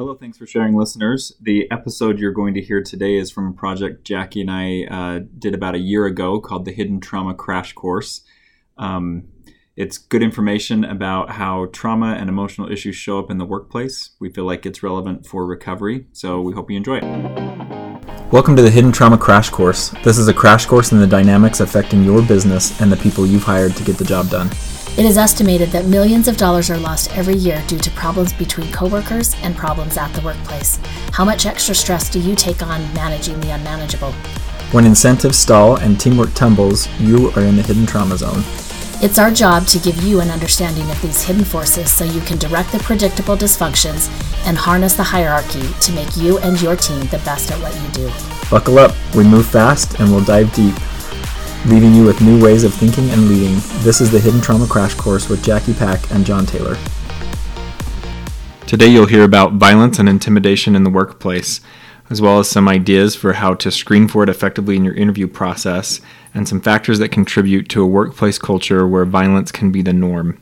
Hello, 0.00 0.14
thanks 0.14 0.38
for 0.38 0.46
sharing, 0.46 0.76
listeners. 0.76 1.32
The 1.40 1.68
episode 1.72 2.20
you're 2.20 2.30
going 2.30 2.54
to 2.54 2.62
hear 2.62 2.80
today 2.80 3.16
is 3.16 3.32
from 3.32 3.48
a 3.48 3.52
project 3.52 4.04
Jackie 4.04 4.42
and 4.42 4.48
I 4.48 4.84
uh, 4.84 5.20
did 5.40 5.56
about 5.56 5.74
a 5.74 5.80
year 5.80 6.06
ago 6.06 6.38
called 6.38 6.66
the 6.66 6.70
Hidden 6.70 7.00
Trauma 7.00 7.34
Crash 7.34 7.72
Course. 7.72 8.20
Um, 8.76 9.24
it's 9.74 9.98
good 9.98 10.22
information 10.22 10.84
about 10.84 11.30
how 11.30 11.66
trauma 11.72 12.12
and 12.12 12.28
emotional 12.28 12.70
issues 12.70 12.94
show 12.94 13.18
up 13.18 13.28
in 13.28 13.38
the 13.38 13.44
workplace. 13.44 14.10
We 14.20 14.30
feel 14.30 14.44
like 14.44 14.64
it's 14.64 14.84
relevant 14.84 15.26
for 15.26 15.44
recovery, 15.44 16.06
so 16.12 16.40
we 16.42 16.52
hope 16.52 16.70
you 16.70 16.76
enjoy 16.76 16.98
it. 16.98 18.32
Welcome 18.32 18.54
to 18.54 18.62
the 18.62 18.70
Hidden 18.70 18.92
Trauma 18.92 19.18
Crash 19.18 19.50
Course. 19.50 19.88
This 20.04 20.16
is 20.16 20.28
a 20.28 20.32
crash 20.32 20.66
course 20.66 20.92
in 20.92 21.00
the 21.00 21.08
dynamics 21.08 21.58
affecting 21.58 22.04
your 22.04 22.22
business 22.22 22.80
and 22.80 22.92
the 22.92 22.96
people 22.98 23.26
you've 23.26 23.42
hired 23.42 23.74
to 23.74 23.82
get 23.82 23.98
the 23.98 24.04
job 24.04 24.28
done. 24.30 24.48
It 24.98 25.06
is 25.06 25.16
estimated 25.16 25.68
that 25.68 25.84
millions 25.84 26.26
of 26.26 26.36
dollars 26.36 26.70
are 26.70 26.76
lost 26.76 27.16
every 27.16 27.36
year 27.36 27.62
due 27.68 27.78
to 27.78 27.90
problems 27.92 28.32
between 28.32 28.72
coworkers 28.72 29.36
and 29.44 29.54
problems 29.54 29.96
at 29.96 30.12
the 30.12 30.20
workplace. 30.22 30.76
How 31.12 31.24
much 31.24 31.46
extra 31.46 31.72
stress 31.72 32.10
do 32.10 32.18
you 32.18 32.34
take 32.34 32.64
on 32.64 32.82
managing 32.94 33.40
the 33.40 33.50
unmanageable? 33.50 34.10
When 34.72 34.84
incentives 34.84 35.38
stall 35.38 35.76
and 35.76 36.00
teamwork 36.00 36.34
tumbles, 36.34 36.88
you 36.98 37.30
are 37.36 37.42
in 37.42 37.54
the 37.54 37.62
hidden 37.62 37.86
trauma 37.86 38.16
zone. 38.16 38.42
It's 39.00 39.20
our 39.20 39.30
job 39.30 39.68
to 39.68 39.78
give 39.78 40.02
you 40.02 40.18
an 40.18 40.30
understanding 40.30 40.90
of 40.90 41.00
these 41.00 41.22
hidden 41.22 41.44
forces 41.44 41.92
so 41.92 42.02
you 42.02 42.20
can 42.22 42.36
direct 42.36 42.72
the 42.72 42.80
predictable 42.80 43.36
dysfunctions 43.36 44.10
and 44.48 44.58
harness 44.58 44.94
the 44.94 45.04
hierarchy 45.04 45.62
to 45.80 45.92
make 45.92 46.16
you 46.16 46.38
and 46.38 46.60
your 46.60 46.74
team 46.74 47.06
the 47.06 47.22
best 47.24 47.52
at 47.52 47.62
what 47.62 47.72
you 47.72 47.88
do. 47.92 48.12
Buckle 48.50 48.80
up, 48.80 48.96
we 49.14 49.22
move 49.22 49.46
fast 49.46 50.00
and 50.00 50.10
we'll 50.10 50.24
dive 50.24 50.52
deep 50.54 50.74
leaving 51.68 51.92
you 51.92 52.02
with 52.02 52.22
new 52.22 52.42
ways 52.42 52.64
of 52.64 52.72
thinking 52.72 53.10
and 53.10 53.28
leading. 53.28 53.56
This 53.82 54.00
is 54.00 54.10
the 54.10 54.18
Hidden 54.18 54.40
Trauma 54.40 54.66
Crash 54.66 54.94
Course 54.94 55.28
with 55.28 55.44
Jackie 55.44 55.74
Pack 55.74 56.10
and 56.10 56.24
John 56.24 56.46
Taylor. 56.46 56.78
Today, 58.66 58.86
you'll 58.86 59.04
hear 59.04 59.22
about 59.22 59.52
violence 59.54 59.98
and 59.98 60.08
intimidation 60.08 60.74
in 60.74 60.84
the 60.84 60.90
workplace, 60.90 61.60
as 62.08 62.22
well 62.22 62.38
as 62.38 62.48
some 62.48 62.68
ideas 62.68 63.14
for 63.14 63.34
how 63.34 63.52
to 63.52 63.70
screen 63.70 64.08
for 64.08 64.22
it 64.22 64.30
effectively 64.30 64.76
in 64.76 64.84
your 64.84 64.94
interview 64.94 65.28
process, 65.28 66.00
and 66.32 66.48
some 66.48 66.62
factors 66.62 67.00
that 67.00 67.10
contribute 67.10 67.68
to 67.68 67.82
a 67.82 67.86
workplace 67.86 68.38
culture 68.38 68.88
where 68.88 69.04
violence 69.04 69.52
can 69.52 69.70
be 69.70 69.82
the 69.82 69.92
norm. 69.92 70.40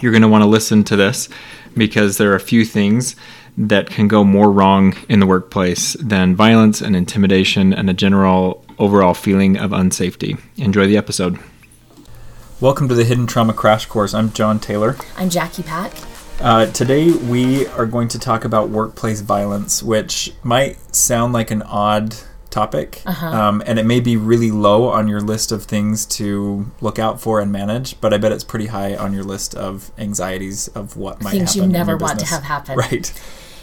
You're 0.00 0.12
going 0.12 0.22
to 0.22 0.28
want 0.28 0.42
to 0.42 0.48
listen 0.48 0.82
to 0.84 0.96
this 0.96 1.28
because 1.76 2.18
there 2.18 2.32
are 2.32 2.36
a 2.36 2.40
few 2.40 2.64
things 2.64 3.14
that 3.56 3.88
can 3.88 4.08
go 4.08 4.24
more 4.24 4.50
wrong 4.50 4.96
in 5.08 5.20
the 5.20 5.26
workplace 5.26 5.92
than 5.94 6.34
violence 6.34 6.80
and 6.80 6.96
intimidation 6.96 7.72
and 7.72 7.88
a 7.88 7.94
general 7.94 8.64
overall 8.80 9.14
feeling 9.14 9.56
of 9.56 9.70
unsafety. 9.70 10.40
Enjoy 10.56 10.86
the 10.86 10.96
episode. 10.96 11.38
Welcome 12.60 12.88
to 12.88 12.94
the 12.94 13.04
Hidden 13.04 13.26
Trauma 13.26 13.52
Crash 13.52 13.86
Course. 13.86 14.14
I'm 14.14 14.32
John 14.32 14.58
Taylor. 14.58 14.96
I'm 15.16 15.30
Jackie 15.30 15.62
Pack. 15.62 15.92
Uh, 16.40 16.66
today 16.66 17.12
we 17.12 17.66
are 17.68 17.84
going 17.84 18.08
to 18.08 18.18
talk 18.18 18.44
about 18.44 18.70
workplace 18.70 19.20
violence, 19.20 19.82
which 19.82 20.32
might 20.42 20.78
sound 20.94 21.34
like 21.34 21.50
an 21.50 21.60
odd 21.62 22.16
topic, 22.48 23.02
uh-huh. 23.04 23.26
um, 23.26 23.62
and 23.66 23.78
it 23.78 23.84
may 23.84 24.00
be 24.00 24.16
really 24.16 24.50
low 24.50 24.88
on 24.88 25.06
your 25.06 25.20
list 25.20 25.52
of 25.52 25.64
things 25.64 26.06
to 26.06 26.70
look 26.80 26.98
out 26.98 27.20
for 27.20 27.40
and 27.40 27.52
manage. 27.52 28.00
But 28.00 28.14
I 28.14 28.18
bet 28.18 28.32
it's 28.32 28.44
pretty 28.44 28.66
high 28.66 28.96
on 28.96 29.12
your 29.12 29.22
list 29.22 29.54
of 29.54 29.90
anxieties 29.98 30.68
of 30.68 30.96
what 30.96 31.22
might 31.22 31.32
things 31.32 31.54
you 31.54 31.66
never 31.66 31.96
want 31.96 32.18
to 32.20 32.26
have 32.26 32.44
happen. 32.44 32.76
Right. 32.76 33.12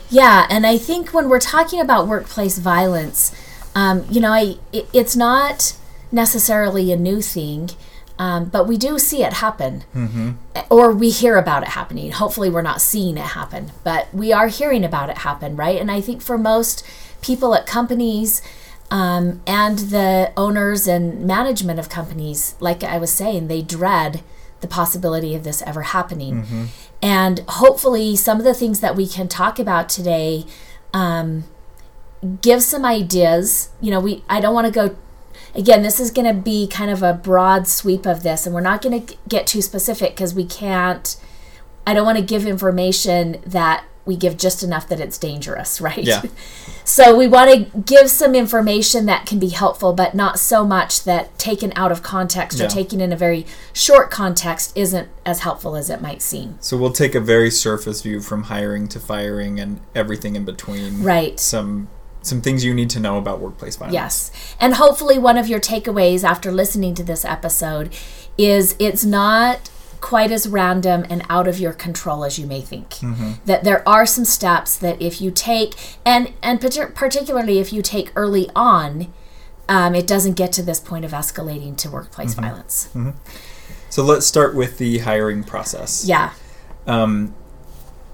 Yeah, 0.10 0.48
and 0.50 0.66
I 0.66 0.78
think 0.78 1.14
when 1.14 1.28
we're 1.28 1.40
talking 1.40 1.82
about 1.82 2.08
workplace 2.08 2.60
violence, 2.60 3.36
um, 3.76 4.06
you 4.10 4.20
know, 4.20 4.32
I 4.32 4.58
it, 4.72 4.88
it's 4.94 5.16
not 5.16 5.78
necessarily 6.12 6.92
a 6.92 6.98
new 6.98 7.22
thing. 7.22 7.72
Um, 8.20 8.46
but 8.46 8.68
we 8.68 8.78
do 8.78 8.98
see 8.98 9.24
it 9.24 9.34
happen, 9.34 9.84
mm-hmm. 9.94 10.32
or 10.72 10.92
we 10.92 11.12
hear 11.12 11.38
about 11.38 11.62
it 11.62 11.70
happening. 11.70 12.12
Hopefully, 12.12 12.50
we're 12.50 12.64
not 12.64 12.82
seeing 12.82 13.16
it 13.16 13.22
happen, 13.22 13.72
but 13.84 14.12
we 14.12 14.34
are 14.34 14.48
hearing 14.48 14.84
about 14.84 15.12
it 15.12 15.20
happen, 15.20 15.56
right? 15.56 15.80
And 15.80 15.92
I 15.92 16.02
think 16.02 16.24
for 16.24 16.36
most 16.36 16.84
people 17.22 17.54
at 17.54 17.68
companies 17.68 18.42
um, 18.90 19.42
and 19.46 19.78
the 19.78 20.32
owners 20.36 20.88
and 20.88 21.26
management 21.26 21.80
of 21.80 21.90
companies, 21.90 22.56
like 22.60 22.84
I 22.84 22.98
was 22.98 23.12
saying, 23.12 23.48
they 23.48 23.62
dread 23.62 24.24
the 24.62 24.68
possibility 24.68 25.36
of 25.36 25.44
this 25.44 25.62
ever 25.62 25.84
happening. 25.84 26.42
Mm-hmm. 26.42 26.66
And 27.02 27.40
hopefully, 27.48 28.16
some 28.16 28.40
of 28.40 28.44
the 28.44 28.54
things 28.54 28.80
that 28.80 28.96
we 28.96 29.08
can 29.08 29.28
talk 29.28 29.60
about 29.60 29.90
today 29.90 30.46
um, 30.94 31.44
give 32.42 32.64
some 32.64 32.86
ideas. 32.86 33.70
You 33.82 33.92
know, 33.92 34.00
we 34.00 34.24
I 34.30 34.40
don't 34.40 34.54
want 34.54 34.68
to 34.68 34.74
go 34.74 34.96
again, 35.58 35.82
this 35.82 36.00
is 36.00 36.12
going 36.12 36.28
to 36.28 36.40
be 36.40 36.68
kind 36.68 36.92
of 36.92 37.04
a 37.04 37.14
broad 37.14 37.68
sweep 37.68 38.06
of 38.06 38.24
this, 38.24 38.46
and 38.46 38.54
we're 38.54 38.62
not 38.62 38.82
going 38.82 39.06
to 39.06 39.16
get 39.28 39.48
too 39.48 39.62
specific 39.62 40.12
because 40.12 40.34
we 40.34 40.46
can't. 40.46 41.20
I 41.86 41.94
don't 41.94 42.06
want 42.06 42.18
to 42.18 42.24
give 42.24 42.46
information 42.46 43.42
that 43.46 43.86
we 44.06 44.16
give 44.16 44.38
just 44.38 44.64
enough 44.64 44.88
that 44.90 45.00
it's 45.00 45.18
dangerous, 45.18 45.82
right? 45.82 46.04
Yeah. 46.04 46.24
so 46.84 47.16
we 47.16 47.28
want 47.28 47.52
to 47.52 47.80
give 47.80 48.10
some 48.10 48.36
information 48.36 49.06
that 49.06 49.26
can 49.26 49.40
be 49.40 49.50
helpful, 49.50 49.94
but 49.94 50.14
not 50.14 50.40
so 50.40 50.66
much 50.66 51.04
that 51.04 51.38
taken 51.38 51.74
out 51.76 51.92
of 51.92 52.04
context 52.04 52.60
yeah. 52.60 52.66
or 52.66 52.70
taken 52.70 53.02
in 53.02 53.12
a 53.12 53.18
very 53.18 53.46
short 53.74 54.12
context 54.12 54.76
isn't 54.76 55.10
as 55.26 55.40
helpful 55.40 55.76
as 55.76 55.90
it 55.90 56.02
might 56.02 56.22
seem. 56.22 56.58
So 56.62 56.78
we'll 56.78 56.94
take 56.94 57.16
a 57.16 57.20
very 57.20 57.52
surface 57.52 58.02
view 58.02 58.22
from 58.22 58.44
hiring 58.44 58.88
to 58.90 59.00
firing 59.00 59.60
and 59.60 59.82
everything 59.94 60.36
in 60.36 60.46
between. 60.46 61.04
Right. 61.04 61.40
Some 61.40 61.90
some 62.28 62.42
things 62.42 62.64
you 62.64 62.74
need 62.74 62.90
to 62.92 63.00
know 63.00 63.18
about 63.18 63.40
workplace 63.40 63.76
violence. 63.76 63.94
Yes. 63.94 64.56
And 64.60 64.76
hopefully, 64.76 65.18
one 65.18 65.38
of 65.38 65.48
your 65.48 65.60
takeaways 65.60 66.24
after 66.24 66.52
listening 66.52 66.94
to 66.96 67.04
this 67.04 67.26
episode 67.26 67.94
is 68.38 68.76
it's 68.80 69.04
not 69.04 69.70
quite 70.00 70.32
as 70.32 70.48
random 70.48 71.06
and 71.10 71.24
out 71.30 71.48
of 71.48 71.60
your 71.60 71.74
control 71.74 72.24
as 72.24 72.38
you 72.38 72.46
may 72.46 72.62
think. 72.62 72.90
Mm-hmm. 72.90 73.34
That 73.46 73.64
there 73.64 73.88
are 73.88 74.06
some 74.06 74.26
steps 74.26 74.78
that 74.78 75.02
if 75.02 75.22
you 75.22 75.32
take, 75.32 75.74
and, 76.06 76.34
and 76.44 76.62
particularly 76.62 77.60
if 77.60 77.74
you 77.74 77.82
take 77.82 78.12
early 78.16 78.50
on, 78.56 79.12
um, 79.68 79.96
it 79.96 80.08
doesn't 80.08 80.34
get 80.34 80.52
to 80.54 80.64
this 80.64 80.80
point 80.80 81.04
of 81.04 81.12
escalating 81.12 81.76
to 81.78 81.90
workplace 81.90 82.34
mm-hmm. 82.34 82.42
violence. 82.42 82.90
Mm-hmm. 82.94 83.12
So 83.90 84.04
let's 84.04 84.26
start 84.26 84.56
with 84.56 84.78
the 84.78 85.00
hiring 85.00 85.44
process. 85.44 86.06
Yeah. 86.06 86.34
Um, 86.86 87.34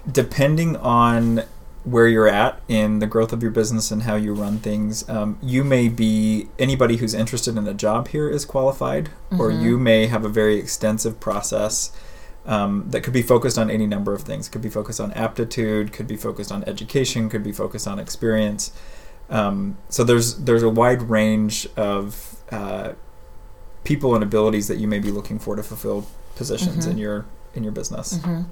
depending 0.10 0.76
on 0.78 1.44
where 1.84 2.08
you're 2.08 2.28
at 2.28 2.62
in 2.68 3.00
the 3.00 3.08
growth 3.08 3.34
of 3.34 3.42
your 3.42 3.52
business 3.52 3.92
and 3.92 4.04
how 4.04 4.16
you 4.16 4.34
run 4.34 4.58
things. 4.60 5.08
Um, 5.10 5.38
you 5.42 5.64
may 5.64 5.90
be 5.90 6.48
anybody 6.58 6.98
who's 6.98 7.14
interested 7.14 7.58
in 7.58 7.68
a 7.68 7.74
job 7.74 8.10
here 8.10 8.30
is 8.30 8.46
qualified, 8.46 9.06
mm-hmm. 9.06 9.42
or 9.42 9.52
you 9.52 9.78
may 9.78 10.08
have 10.08 10.24
a 10.24 10.30
very 10.30 10.58
extensive 10.58 11.20
process 11.20 11.92
um, 12.46 12.86
that 12.90 13.02
could 13.02 13.14
be 13.14 13.22
focused 13.22 13.58
on 13.58 13.70
any 13.70 13.86
number 13.86 14.14
of 14.14 14.22
things. 14.22 14.48
Could 14.48 14.62
be 14.62 14.70
focused 14.70 15.02
on 15.02 15.12
aptitude, 15.14 15.92
could 15.92 16.08
be 16.08 16.18
focused 16.18 16.52
on 16.52 16.64
education, 16.66 17.30
could 17.30 17.44
be 17.44 17.52
focused 17.52 17.88
on 17.88 18.00
experience. 18.00 18.72
Um, 19.30 19.78
so 19.90 20.04
there's 20.04 20.36
there's 20.36 20.64
a 20.64 20.70
wide 20.70 21.04
range 21.04 21.68
of 21.76 22.42
uh, 22.52 22.94
people 23.84 24.16
and 24.16 24.24
abilities 24.24 24.68
that 24.68 24.78
you 24.78 24.88
may 24.88 25.00
be 25.00 25.12
looking 25.12 25.40
for 25.40 25.56
to 25.56 25.64
fulfill 25.64 26.06
positions 26.36 26.84
mm-hmm. 26.84 26.92
in 26.92 26.98
your 26.98 27.26
in 27.56 27.64
your 27.64 27.72
business. 27.72 28.18
Mm-hmm. 28.18 28.44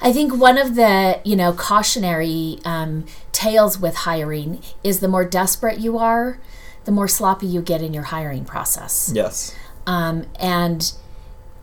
I 0.00 0.12
think 0.12 0.36
one 0.36 0.58
of 0.58 0.74
the 0.74 1.20
you 1.24 1.36
know 1.36 1.52
cautionary 1.52 2.58
um, 2.64 3.06
tales 3.32 3.78
with 3.78 3.96
hiring 3.96 4.62
is 4.82 5.00
the 5.00 5.08
more 5.08 5.24
desperate 5.24 5.78
you 5.78 5.98
are, 5.98 6.38
the 6.84 6.92
more 6.92 7.08
sloppy 7.08 7.46
you 7.46 7.62
get 7.62 7.82
in 7.82 7.92
your 7.92 8.04
hiring 8.04 8.44
process. 8.44 9.10
Yes. 9.14 9.54
Um, 9.86 10.26
and 10.38 10.92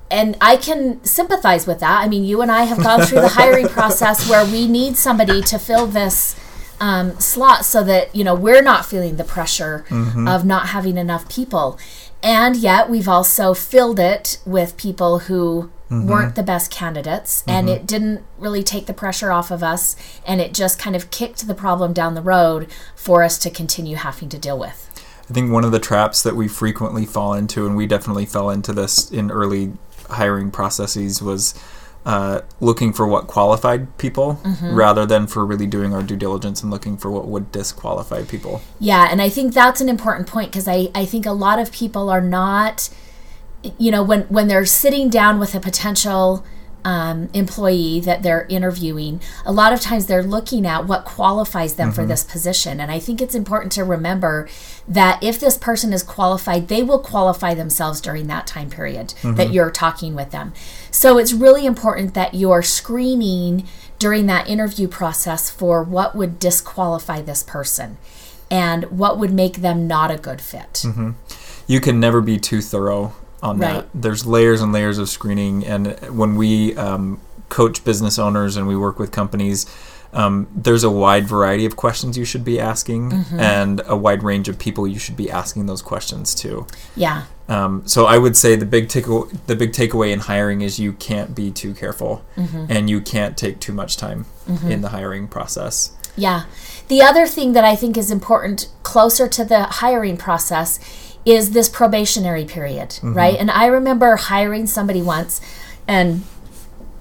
and 0.10 0.38
I 0.42 0.58
can 0.58 1.04
sympathize 1.06 1.66
with 1.66 1.80
that. 1.80 2.02
I 2.02 2.08
mean, 2.08 2.26
you 2.26 2.42
and 2.42 2.52
I 2.52 2.64
have 2.64 2.84
gone 2.84 3.02
through 3.02 3.22
the 3.22 3.28
hiring 3.40 3.68
process 3.68 4.30
where 4.30 4.46
we 4.46 4.68
need 4.68 4.98
somebody 4.98 5.42
to 5.44 5.58
fill 5.58 5.88
this 5.88 6.36
um, 6.82 7.18
slot 7.20 7.64
so 7.64 7.84
that 7.84 8.14
you 8.16 8.24
know 8.24 8.36
we're 8.36 8.62
not 8.62 8.86
feeling 8.86 9.16
the 9.16 9.24
pressure 9.24 9.86
mm-hmm. 9.88 10.28
of 10.28 10.46
not 10.46 10.70
having 10.70 10.98
enough 10.98 11.30
people, 11.30 11.80
and 12.22 12.58
yet 12.58 12.90
we've 12.90 13.08
also 13.08 13.54
filled 13.54 14.00
it 14.00 14.40
with 14.46 14.76
people 14.78 15.20
who 15.20 15.72
mm-hmm. 15.92 16.08
weren't 16.08 16.36
the 16.36 16.44
best 16.44 16.72
candidates 16.72 17.44
and 17.48 17.68
mm-hmm. 17.68 17.76
it 17.76 17.86
didn't 17.86 18.24
really 18.38 18.64
take 18.64 18.86
the 18.86 18.94
pressure 18.94 19.32
off 19.32 19.52
of 19.52 19.62
us 19.62 19.96
and 20.26 20.40
it 20.40 20.54
just 20.54 20.80
kind 20.80 20.96
of 20.96 21.12
kicked 21.12 21.46
the 21.48 21.54
problem 21.54 21.92
down 21.94 22.16
the 22.16 22.22
road 22.22 22.72
for 22.96 23.24
us 23.24 23.38
to 23.38 23.50
continue 23.50 23.98
having 23.98 24.30
to 24.30 24.40
deal 24.40 24.58
with. 24.58 24.88
I 25.30 25.34
think 25.34 25.52
one 25.52 25.64
of 25.64 25.72
the 25.72 25.80
traps 25.80 26.24
that 26.24 26.36
we 26.36 26.48
frequently 26.48 27.06
fall 27.06 27.34
into, 27.34 27.66
and 27.66 27.76
we 27.76 27.88
definitely 27.88 28.26
fell 28.26 28.50
into 28.50 28.74
this 28.74 29.10
in 29.12 29.32
early 29.32 29.74
hiring 30.10 30.52
processes, 30.52 31.22
was 31.22 31.54
uh, 32.06 32.42
looking 32.60 32.92
for 32.92 33.08
what 33.08 33.28
qualified 33.28 33.98
people 33.98 34.42
mm-hmm. 34.44 34.74
rather 34.74 35.06
than 35.06 35.28
for 35.28 35.46
really 35.46 35.68
doing 35.68 35.94
our 35.94 36.02
due 36.02 36.18
diligence 36.18 36.64
and 36.64 36.72
looking 36.72 36.98
for 36.98 37.12
what 37.12 37.28
would 37.28 37.52
disqualify 37.52 38.24
people. 38.24 38.62
Yeah, 38.80 39.08
and 39.10 39.22
I 39.22 39.30
think 39.30 39.54
that's 39.54 39.80
an 39.80 39.88
important 39.88 40.28
point 40.28 40.52
because 40.52 40.68
I, 40.68 40.90
I 40.96 41.06
think 41.06 41.26
a 41.26 41.32
lot 41.32 41.60
of 41.60 41.72
people 41.72 42.10
are 42.10 42.22
not 42.22 42.90
you 43.78 43.92
know 43.92 44.04
when 44.04 44.22
when 44.24 44.48
they're 44.48 44.66
sitting 44.66 45.10
down 45.10 45.40
with 45.40 45.56
a 45.56 45.60
potential 45.60 46.44
um, 46.84 47.30
employee 47.34 48.00
that 48.02 48.24
they're 48.24 48.46
interviewing, 48.50 49.22
a 49.46 49.52
lot 49.52 49.74
of 49.74 49.82
times 49.82 50.06
they're 50.06 50.24
looking 50.24 50.66
at 50.66 50.86
what 50.86 51.06
qualifies 51.06 51.76
them 51.76 51.90
mm-hmm. 51.90 51.96
for 51.96 52.06
this 52.06 52.24
position. 52.24 52.80
And 52.80 52.92
I 52.92 53.00
think 53.00 53.22
it's 53.22 53.36
important 53.36 53.72
to 53.74 53.84
remember 53.84 54.50
that 54.88 55.22
if 55.24 55.40
this 55.40 55.58
person 55.58 55.94
is 55.94 56.04
qualified, 56.04 56.68
they 56.68 56.84
will 56.84 57.00
qualify 57.00 57.54
themselves 57.54 58.02
during 58.02 58.28
that 58.28 58.48
time 58.48 58.70
period 58.70 59.10
mm-hmm. 59.22 59.36
that 59.36 59.52
you're 59.52 59.72
talking 59.72 60.16
with 60.16 60.32
them. 60.32 60.54
So 60.90 61.18
it's 61.18 61.34
really 61.34 61.66
important 61.66 62.14
that 62.16 62.34
you're 62.34 62.64
screening 62.64 63.68
during 64.00 64.26
that 64.26 64.50
interview 64.50 64.88
process 64.88 65.50
for 65.50 65.84
what 65.84 66.16
would 66.16 66.40
disqualify 66.40 67.22
this 67.22 67.44
person 67.44 67.98
and 68.50 68.86
what 68.86 69.20
would 69.20 69.32
make 69.32 69.58
them 69.58 69.88
not 69.88 70.10
a 70.12 70.18
good 70.18 70.42
fit. 70.42 70.84
Mm-hmm. 70.84 71.12
You 71.68 71.80
can 71.80 72.00
never 72.00 72.20
be 72.22 72.38
too 72.38 72.62
thorough 72.62 73.14
on 73.42 73.60
Right. 73.60 73.74
that. 73.74 73.88
There's 73.94 74.26
layers 74.26 74.62
and 74.62 74.72
layers 74.74 74.98
of 74.98 75.10
screening, 75.10 75.66
and 75.66 75.98
when 76.10 76.36
we 76.36 76.76
um, 76.78 77.20
coach 77.50 77.84
business 77.84 78.18
owners 78.20 78.56
and 78.58 78.68
we 78.68 78.76
work 78.76 79.00
with 79.00 79.12
companies, 79.12 79.66
um, 80.14 80.48
there's 80.54 80.84
a 80.84 80.90
wide 80.90 81.26
variety 81.28 81.66
of 81.66 81.76
questions 81.78 82.18
you 82.18 82.26
should 82.26 82.44
be 82.44 82.60
asking, 82.60 83.12
Mm-hmm. 83.12 83.40
and 83.40 83.82
a 83.88 83.96
wide 83.96 84.24
range 84.24 84.50
of 84.50 84.60
people 84.60 84.86
you 84.88 85.00
should 85.00 85.16
be 85.16 85.32
asking 85.32 85.66
those 85.68 85.82
questions 85.82 86.36
to. 86.36 86.68
Yeah. 86.96 87.24
Um, 87.48 87.84
so 87.86 88.06
I 88.06 88.18
would 88.18 88.38
say 88.38 88.56
the 88.56 88.66
big 88.66 88.88
take 88.90 89.06
the 89.06 89.56
big 89.56 89.72
takeaway 89.74 90.12
in 90.14 90.20
hiring 90.20 90.62
is 90.62 90.80
you 90.80 90.94
can't 90.94 91.34
be 91.36 91.50
too 91.52 91.74
careful, 91.74 92.24
Mm-hmm. 92.38 92.66
and 92.70 92.90
you 92.90 93.02
can't 93.02 93.38
take 93.38 93.60
too 93.60 93.74
much 93.74 93.98
time 93.98 94.26
in 94.68 94.82
the 94.82 94.90
hiring 94.90 95.28
process. 95.28 95.92
Yeah. 96.18 96.44
The 96.90 97.02
other 97.02 97.26
thing 97.26 97.54
that 97.54 97.64
I 97.64 97.76
think 97.78 97.98
is 97.98 98.12
important 98.12 98.68
closer 98.84 99.28
to 99.30 99.46
the 99.46 99.64
hiring 99.64 100.18
process 100.18 100.78
is 101.26 101.52
this 101.52 101.70
probationary 101.70 102.46
period, 102.46 102.90
mm-hmm. 102.90 103.14
right? 103.14 103.38
And 103.38 103.52
I 103.52 103.66
remember 103.66 104.16
hiring 104.16 104.68
somebody 104.68 105.02
once 105.02 105.42
and 105.88 106.24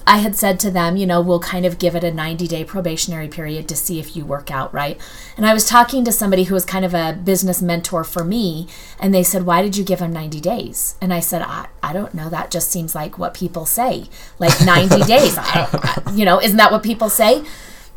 I 0.07 0.19
had 0.19 0.35
said 0.35 0.59
to 0.61 0.71
them, 0.73 0.97
you 0.97 1.07
know, 1.07 1.21
we'll 1.21 1.39
kind 1.39 1.65
of 1.65 1.79
give 1.79 1.95
it 1.95 2.03
a 2.03 2.11
90 2.11 2.49
day 2.49 2.65
probationary 2.65 3.29
period 3.29 3.69
to 3.69 3.77
see 3.77 4.01
if 4.01 4.17
you 4.17 4.25
work 4.25 4.51
out, 4.51 4.73
right? 4.75 5.01
And 5.37 5.47
I 5.47 5.55
was 5.55 5.67
talking 5.67 6.05
to 6.05 6.11
somebody 6.11 6.45
who 6.45 6.55
was 6.55 6.65
kind 6.65 6.85
of 6.85 6.95
a 6.95 7.13
business 7.13 7.63
mentor 7.63 8.03
for 8.03 8.25
me, 8.25 8.67
and 8.99 9.15
they 9.15 9.23
said, 9.23 9.45
Why 9.45 9.63
did 9.63 9.77
you 9.77 9.85
give 9.85 10.01
him 10.01 10.13
90 10.13 10.41
days? 10.41 10.97
And 11.01 11.15
I 11.15 11.21
said, 11.21 11.43
I, 11.43 11.69
I 11.83 11.93
don't 11.93 12.13
know. 12.13 12.29
That 12.29 12.51
just 12.51 12.73
seems 12.73 12.93
like 12.93 13.19
what 13.19 13.35
people 13.35 13.67
say. 13.67 14.07
Like 14.41 14.61
90 14.65 15.03
days. 15.05 15.39
I, 15.39 15.69
I, 15.73 16.13
you 16.13 16.25
know, 16.25 16.41
isn't 16.41 16.57
that 16.57 16.73
what 16.73 16.83
people 16.83 17.09
say? 17.09 17.45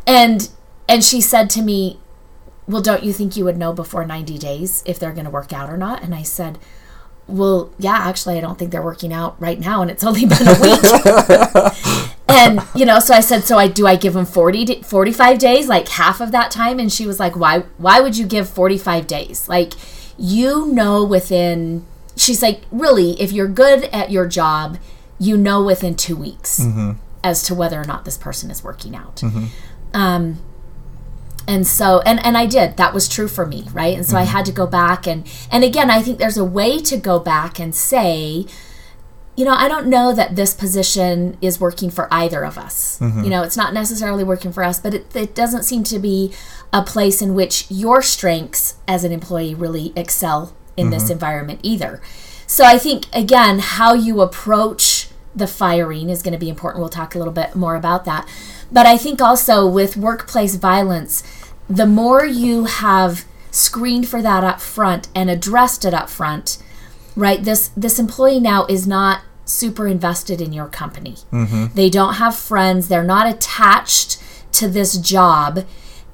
And 0.06 0.50
and 0.88 1.04
she 1.04 1.22
said 1.22 1.50
to 1.52 1.62
me, 1.62 2.00
Well, 2.68 2.82
don't 2.82 3.04
you 3.04 3.12
think 3.14 3.36
you 3.36 3.44
would 3.46 3.58
know 3.58 3.74
before 3.74 4.06
90 4.06 4.38
days 4.38 4.84
if 4.86 4.98
they're 5.00 5.12
going 5.12 5.26
to 5.26 5.32
work 5.32 5.52
out 5.52 5.70
or 5.70 5.78
not? 5.78 6.02
And 6.04 6.16
I 6.16 6.24
said, 6.24 6.58
Well, 7.28 7.74
yeah, 7.78 7.96
actually, 7.96 8.38
I 8.38 8.42
don't 8.42 8.58
think 8.58 8.72
they're 8.72 8.82
working 8.82 9.12
out 9.14 9.40
right 9.40 9.60
now, 9.60 9.82
and 9.82 9.92
it's 9.92 10.04
only 10.10 10.26
been 10.26 10.48
a 10.48 10.60
week. 10.62 12.14
and, 12.30 12.62
you 12.76 12.86
know, 12.86 13.00
so 13.00 13.14
I 13.14 13.20
said, 13.20 13.44
So 13.44 13.58
I 13.58 13.68
do 13.68 13.86
I 13.86 13.96
give 13.96 14.14
them 14.14 14.26
40, 14.26 14.66
d- 14.66 14.82
45 14.82 15.38
days, 15.40 15.68
like 15.68 15.88
half 15.90 16.22
of 16.22 16.32
that 16.32 16.52
time? 16.52 16.80
And 16.80 16.92
she 16.92 17.06
was 17.06 17.20
like, 17.20 17.36
Why, 17.36 17.60
why 17.78 18.00
would 18.00 18.18
you 18.18 18.26
give 18.26 18.50
45 18.50 19.08
days? 19.08 19.50
Like, 19.50 19.74
you 20.18 20.68
know, 20.68 21.04
within, 21.04 21.86
she's 22.16 22.42
like, 22.42 22.62
Really, 22.72 23.20
if 23.22 23.32
you're 23.34 23.48
good 23.50 23.86
at 23.86 24.10
your 24.12 24.26
job, 24.28 24.78
you 25.20 25.38
know 25.38 25.64
within 25.64 25.96
two 25.96 26.16
weeks 26.18 26.60
as 27.24 27.44
to 27.44 27.56
whether 27.56 27.80
or 27.80 27.86
not 27.86 28.04
this 28.04 28.18
person 28.18 28.50
is 28.52 28.64
working 28.64 28.96
out. 28.96 29.22
Um, 29.94 30.40
and 31.48 31.68
so 31.68 32.02
and 32.02 32.24
and 32.26 32.38
I 32.38 32.46
did. 32.46 32.78
That 32.78 32.94
was 32.94 33.08
true 33.08 33.28
for 33.28 33.46
me 33.46 33.66
right? 33.74 33.96
And 33.96 34.06
so 34.06 34.18
I 34.18 34.24
mm-hmm. 34.24 34.32
had 34.32 34.46
to 34.46 34.52
go 34.52 34.68
back 34.68 35.08
and 35.08 35.28
and 35.52 35.64
again 35.64 35.90
I 35.90 36.02
think 36.02 36.20
there's 36.20 36.38
a 36.38 36.46
way 36.46 36.80
to 36.80 36.98
go 36.98 37.20
back 37.20 37.60
and 37.60 37.74
say 37.74 38.46
you 39.36 39.46
know 39.46 39.54
I 39.54 39.68
don't 39.68 39.88
know 39.88 40.14
that 40.14 40.36
this 40.36 40.54
position 40.54 41.38
is 41.42 41.60
working 41.60 41.90
for 41.90 42.08
either 42.12 42.44
of 42.44 42.58
us. 42.58 43.00
You 43.02 43.08
mm-hmm. 43.08 43.30
know 43.30 43.44
it's 43.44 43.58
not 43.58 43.74
necessarily 43.74 44.24
working 44.24 44.52
for 44.52 44.64
us 44.64 44.80
but 44.80 44.94
it, 44.94 45.16
it 45.16 45.36
doesn't 45.36 45.64
seem 45.64 45.84
to 45.86 46.00
be 46.00 46.34
a 46.72 46.82
place 46.82 47.22
in 47.22 47.34
which 47.34 47.70
your 47.70 48.02
strengths 48.02 48.76
as 48.88 49.04
an 49.04 49.12
employee 49.12 49.54
really 49.54 49.94
excel 49.96 50.56
in 50.76 50.90
this 50.90 51.04
mm-hmm. 51.04 51.14
environment 51.14 51.60
either. 51.64 52.02
So 52.48 52.64
I 52.64 52.78
think 52.78 53.06
again 53.14 53.60
how 53.60 53.94
you 53.94 54.22
approach 54.22 55.10
the 55.36 55.48
firing 55.48 56.10
is 56.10 56.22
going 56.22 56.34
to 56.34 56.40
be 56.40 56.50
important. 56.50 56.80
We'll 56.82 56.90
talk 56.90 57.16
a 57.16 57.18
little 57.18 57.34
bit 57.34 57.56
more 57.56 57.76
about 57.76 58.06
that 58.06 58.28
but 58.74 58.86
I 58.86 58.98
think 58.98 59.22
also 59.22 59.66
with 59.68 59.96
workplace 59.96 60.56
violence, 60.56 61.24
the 61.70 61.86
more 61.86 62.26
you 62.26 62.66
have 62.66 63.26
screened 63.52 64.08
for 64.08 64.22
that 64.22 64.44
up 64.44 64.60
front 64.60 65.08
and 65.16 65.30
addressed 65.30 65.86
it 65.86 65.94
up 65.94 66.10
front, 66.10 66.58
right? 67.16 67.44
This 67.44 67.70
this 67.78 68.00
employee 68.00 68.40
now 68.40 68.66
is 68.66 68.88
not 68.88 69.22
super 69.46 69.88
invested 69.88 70.42
in 70.42 70.52
your 70.52 70.68
company. 70.68 71.18
Mm-hmm. 71.32 71.68
They 71.76 71.90
don't 71.90 72.16
have 72.16 72.36
friends, 72.36 72.88
they're 72.88 73.04
not 73.04 73.28
attached 73.28 74.22
to 74.54 74.68
this 74.68 74.98
job. 74.98 75.66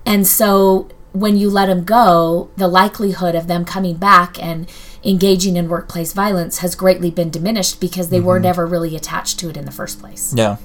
And 0.06 0.28
so 0.28 0.90
when 1.14 1.38
you 1.38 1.50
let 1.50 1.68
them 1.68 1.84
go, 1.84 2.50
the 2.58 2.68
likelihood 2.68 3.36
of 3.36 3.48
them 3.48 3.66
coming 3.66 3.96
back 3.96 4.42
and 4.42 4.70
engaging 5.04 5.56
in 5.56 5.70
workplace 5.70 6.12
violence 6.12 6.60
has 6.60 6.76
greatly 6.76 7.10
been 7.10 7.30
diminished 7.30 7.80
because 7.80 8.10
they 8.10 8.20
were 8.20 8.36
mm-hmm. 8.36 8.44
never 8.44 8.68
really 8.68 8.96
attached 8.96 9.40
to 9.40 9.50
it 9.50 9.56
in 9.56 9.66
the 9.66 9.72
first 9.72 10.00
place. 10.00 10.34
Yeah. 10.36 10.58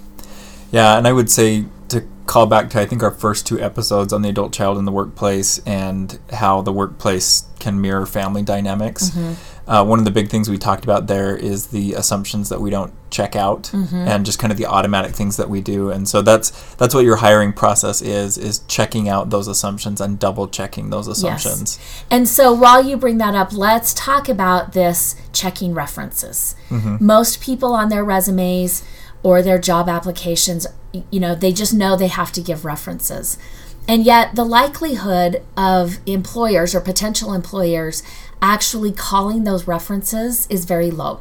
Yeah, 0.73 0.99
and 0.99 1.07
I 1.07 1.13
would 1.13 1.31
say 1.31 1.67
to 1.89 2.07
call 2.27 2.47
back 2.47 2.71
to 2.71 2.81
I 2.81 2.87
think 2.87 3.03
our 3.03 3.11
first 3.11 3.47
two 3.47 3.61
episodes 3.61 4.13
on 4.13 4.23
the 4.23 4.31
adult 4.31 4.53
child 4.53 4.79
in 4.79 4.85
the 4.85 4.93
workplace 4.93 5.59
and 5.67 6.19
how 6.33 6.63
the 6.63 6.73
workplace 6.73 7.45
can 7.59 7.81
mirror 7.81 8.07
family 8.07 8.43
dynamics. 8.43 9.11
Mm-hmm. 9.11 9.71
Uh, 9.71 9.83
one 9.83 9.99
of 9.99 10.05
the 10.05 10.11
big 10.11 10.29
things 10.29 10.51
we 10.51 10.59
talked 10.59 10.85
about 10.85 11.07
there 11.07 11.35
is 11.35 11.69
the 11.69 11.95
assumptions 11.95 12.51
that 12.51 12.61
we 12.61 12.69
don't 12.69 12.93
check 13.11 13.35
out 13.35 13.65
mm-hmm. 13.65 13.97
and 13.97 14.27
just 14.27 14.39
kind 14.39 14.53
of 14.53 14.59
the 14.59 14.67
automatic 14.67 15.15
things 15.15 15.39
that 15.39 15.49
we 15.49 15.61
do. 15.61 15.91
And 15.91 16.07
so 16.07 16.21
that's 16.21 16.75
that's 16.75 16.95
what 16.95 17.05
your 17.05 17.17
hiring 17.17 17.53
process 17.53 18.03
is 18.03 18.37
is 18.37 18.59
checking 18.69 19.09
out 19.09 19.31
those 19.31 19.49
assumptions 19.49 20.01
and 20.01 20.19
double 20.19 20.49
checking 20.49 20.91
those 20.91 21.09
assumptions. 21.09 21.79
Yes. 21.79 22.05
And 22.11 22.29
so 22.29 22.53
while 22.53 22.85
you 22.85 22.97
bring 22.97 23.19
that 23.19 23.35
up, 23.35 23.53
let's 23.53 23.95
talk 23.95 24.29
about 24.29 24.73
this 24.73 25.17
checking 25.33 25.73
references. 25.73 26.57
Mm-hmm. 26.69 27.05
Most 27.05 27.41
people 27.41 27.73
on 27.73 27.89
their 27.89 28.05
resumes 28.05 28.85
or 29.25 29.43
their 29.43 29.59
job 29.59 29.89
applications, 29.89 30.69
you 31.11 31.19
know, 31.19 31.35
they 31.35 31.53
just 31.53 31.75
know 31.75 31.97
they 31.97 32.07
have 32.07 32.31
to 32.31 32.41
give 32.41 32.65
references. 32.65 33.37
And 33.89 34.05
yet, 34.05 34.37
the 34.37 34.45
likelihood 34.45 35.43
of 35.57 35.99
employers 36.07 36.75
or 36.75 36.81
potential 36.81 37.35
employers 37.35 38.03
actually 38.41 38.93
calling 38.93 39.45
those 39.45 39.67
references 39.67 40.47
is 40.49 40.65
very 40.65 40.91
low. 40.91 41.21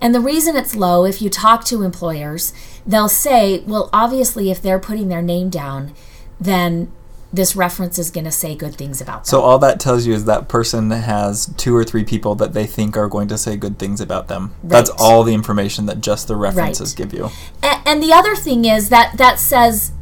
And 0.00 0.14
the 0.14 0.20
reason 0.20 0.56
it's 0.56 0.76
low, 0.76 1.04
if 1.04 1.20
you 1.20 1.28
talk 1.28 1.64
to 1.66 1.82
employers, 1.82 2.52
they'll 2.86 3.08
say, 3.08 3.60
well, 3.60 3.90
obviously, 3.92 4.50
if 4.50 4.62
they're 4.62 4.78
putting 4.78 5.08
their 5.08 5.22
name 5.22 5.50
down, 5.50 5.94
then 6.40 6.92
this 7.36 7.54
reference 7.54 7.98
is 7.98 8.10
going 8.10 8.24
to 8.24 8.32
say 8.32 8.54
good 8.56 8.74
things 8.74 9.00
about 9.00 9.24
them. 9.24 9.24
So 9.24 9.40
all 9.42 9.58
that 9.60 9.78
tells 9.78 10.06
you 10.06 10.14
is 10.14 10.24
that 10.24 10.48
person 10.48 10.90
has 10.90 11.46
two 11.56 11.76
or 11.76 11.84
three 11.84 12.04
people 12.04 12.34
that 12.36 12.52
they 12.52 12.66
think 12.66 12.96
are 12.96 13.08
going 13.08 13.28
to 13.28 13.38
say 13.38 13.56
good 13.56 13.78
things 13.78 14.00
about 14.00 14.28
them. 14.28 14.54
That's 14.64 14.90
all 14.90 15.22
the 15.22 15.34
information 15.34 15.86
that 15.86 16.00
just 16.00 16.28
the 16.28 16.36
references 16.36 16.94
give 16.94 17.12
you. 17.12 17.30
A- 17.62 17.82
and 17.86 18.02
the 18.02 18.12
other 18.12 18.34
thing 18.34 18.64
is 18.64 18.88
that 18.88 19.16
that 19.18 19.38
says 19.38 19.92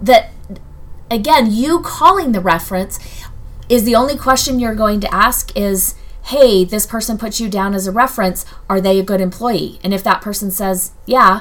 that 0.00 0.30
again 1.10 1.52
you 1.52 1.80
calling 1.80 2.32
the 2.32 2.40
reference 2.40 2.98
is 3.68 3.84
the 3.84 3.94
only 3.94 4.16
question 4.16 4.58
you're 4.58 4.74
going 4.74 5.00
to 5.00 5.14
ask 5.14 5.54
is 5.56 5.94
hey 6.24 6.64
this 6.64 6.86
person 6.86 7.18
puts 7.18 7.40
you 7.40 7.48
down 7.48 7.74
as 7.74 7.86
a 7.86 7.92
reference 7.92 8.44
are 8.68 8.80
they 8.80 8.98
a 8.98 9.02
good 9.02 9.20
employee 9.20 9.78
and 9.84 9.92
if 9.92 10.02
that 10.02 10.22
person 10.22 10.50
says 10.50 10.92
yeah 11.04 11.40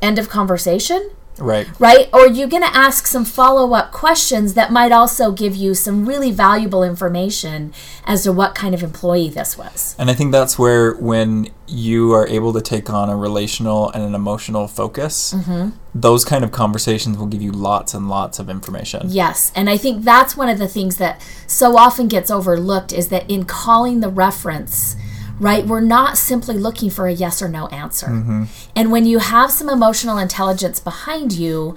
end 0.00 0.18
of 0.18 0.28
conversation 0.28 1.10
Right. 1.38 1.66
right 1.78 2.08
or 2.12 2.26
you're 2.26 2.48
going 2.48 2.62
to 2.62 2.76
ask 2.76 3.06
some 3.06 3.24
follow-up 3.24 3.92
questions 3.92 4.54
that 4.54 4.72
might 4.72 4.92
also 4.92 5.32
give 5.32 5.54
you 5.54 5.74
some 5.74 6.06
really 6.06 6.30
valuable 6.30 6.82
information 6.82 7.72
as 8.04 8.24
to 8.24 8.32
what 8.32 8.54
kind 8.54 8.74
of 8.74 8.82
employee 8.82 9.28
this 9.28 9.56
was 9.56 9.94
And 9.98 10.10
I 10.10 10.14
think 10.14 10.32
that's 10.32 10.58
where 10.58 10.94
when 10.94 11.48
you 11.66 12.12
are 12.12 12.26
able 12.26 12.52
to 12.54 12.60
take 12.62 12.88
on 12.90 13.08
a 13.10 13.16
relational 13.16 13.90
and 13.90 14.02
an 14.02 14.14
emotional 14.14 14.66
focus, 14.68 15.34
Mm-hmm. 15.34 15.70
those 15.94 16.24
kind 16.24 16.42
of 16.44 16.50
conversations 16.52 17.18
will 17.18 17.26
give 17.26 17.42
you 17.42 17.52
lots 17.52 17.94
and 17.94 18.08
lots 18.08 18.38
of 18.38 18.48
information. 18.48 19.02
Yes, 19.08 19.52
and 19.54 19.68
I 19.68 19.76
think 19.76 20.04
that's 20.04 20.36
one 20.36 20.48
of 20.48 20.58
the 20.58 20.68
things 20.68 20.96
that 20.96 21.20
so 21.46 21.76
often 21.76 22.08
gets 22.08 22.30
overlooked 22.30 22.92
is 22.92 23.08
that 23.08 23.28
in 23.30 23.44
calling 23.44 24.00
the 24.00 24.08
reference, 24.08 24.96
right, 25.38 25.66
we're 25.66 25.80
not 25.80 26.16
simply 26.16 26.56
looking 26.56 26.90
for 26.90 27.06
a 27.06 27.12
yes 27.12 27.42
or 27.42 27.48
no 27.48 27.66
answer. 27.68 28.06
Mm-hmm. 28.06 28.44
And 28.76 28.92
when 28.92 29.06
you 29.06 29.18
have 29.18 29.50
some 29.50 29.68
emotional 29.68 30.18
intelligence 30.18 30.80
behind 30.80 31.32
you 31.32 31.76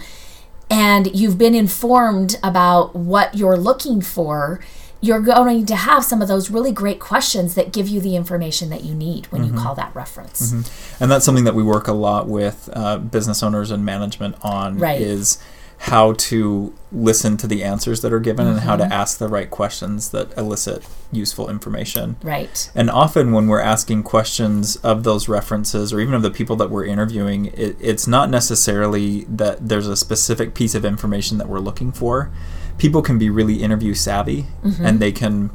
and 0.70 1.14
you've 1.16 1.38
been 1.38 1.56
informed 1.56 2.38
about 2.44 2.96
what 2.96 3.36
you're 3.36 3.58
looking 3.58 4.02
for, 4.02 4.60
you're 5.02 5.20
going 5.20 5.66
to 5.66 5.76
have 5.76 6.06
some 6.06 6.22
of 6.22 6.28
those 6.28 6.52
really 6.52 6.72
great 6.72 7.00
questions 7.00 7.56
that 7.56 7.74
give 7.74 7.88
you 7.88 8.00
the 8.00 8.16
information 8.16 8.70
that 8.70 8.84
you 8.84 8.94
need 8.94 9.26
when 9.32 9.44
you 9.44 9.50
mm-hmm. 9.50 9.60
call 9.60 9.76
that 9.76 9.94
reference. 9.96 10.54
Mm-hmm. 10.54 11.04
And 11.04 11.12
that's 11.12 11.26
something 11.26 11.44
that 11.46 11.56
we 11.56 11.64
work 11.64 11.88
a 11.88 11.94
lot 11.94 12.28
with 12.28 12.70
uh, 12.74 13.00
business 13.00 13.42
owners 13.42 13.72
and 13.72 13.84
management 13.84 14.36
on 14.44 14.78
Right. 14.78 15.02
is 15.02 15.40
how 15.86 16.14
to 16.14 16.74
listen 16.92 17.38
to 17.38 17.48
the 17.48 17.64
answers 17.64 18.02
that 18.02 18.14
are 18.14 18.20
given 18.20 18.46
and 18.46 18.60
how 18.60 18.76
to 18.76 18.84
Mm-hmm. 18.84 18.92
ask 18.94 19.18
the 19.18 19.28
right 19.28 19.50
questions 19.50 20.12
that 20.12 20.36
elicit 20.38 20.84
useful 21.12 21.50
information. 21.50 22.18
Right. 22.22 22.70
And 22.76 22.90
often, 22.90 23.32
when 23.32 23.48
we're 23.48 23.62
asking 23.62 24.04
questions 24.04 24.76
of 24.78 25.04
those 25.04 25.28
references 25.28 25.92
or 25.92 26.00
even 26.00 26.14
of 26.14 26.22
the 26.22 26.30
people 26.32 26.56
that 26.58 26.70
we're 26.70 26.86
interviewing, 26.86 27.48
it, 27.48 27.76
it's 27.80 28.06
not 28.08 28.30
necessarily 28.30 29.24
that 29.26 29.70
there's 29.70 29.88
a 29.88 29.96
specific 29.96 30.54
piece 30.54 30.76
of 30.76 30.86
information 30.86 31.38
that 31.40 31.50
we're 31.50 31.60
looking 31.60 31.92
for. 31.92 32.32
People 32.78 33.02
can 33.02 33.18
be 33.18 33.30
really 33.30 33.64
interview 33.64 33.94
savvy, 33.96 34.46
and 34.64 35.00
they 35.00 35.12
can 35.12 35.50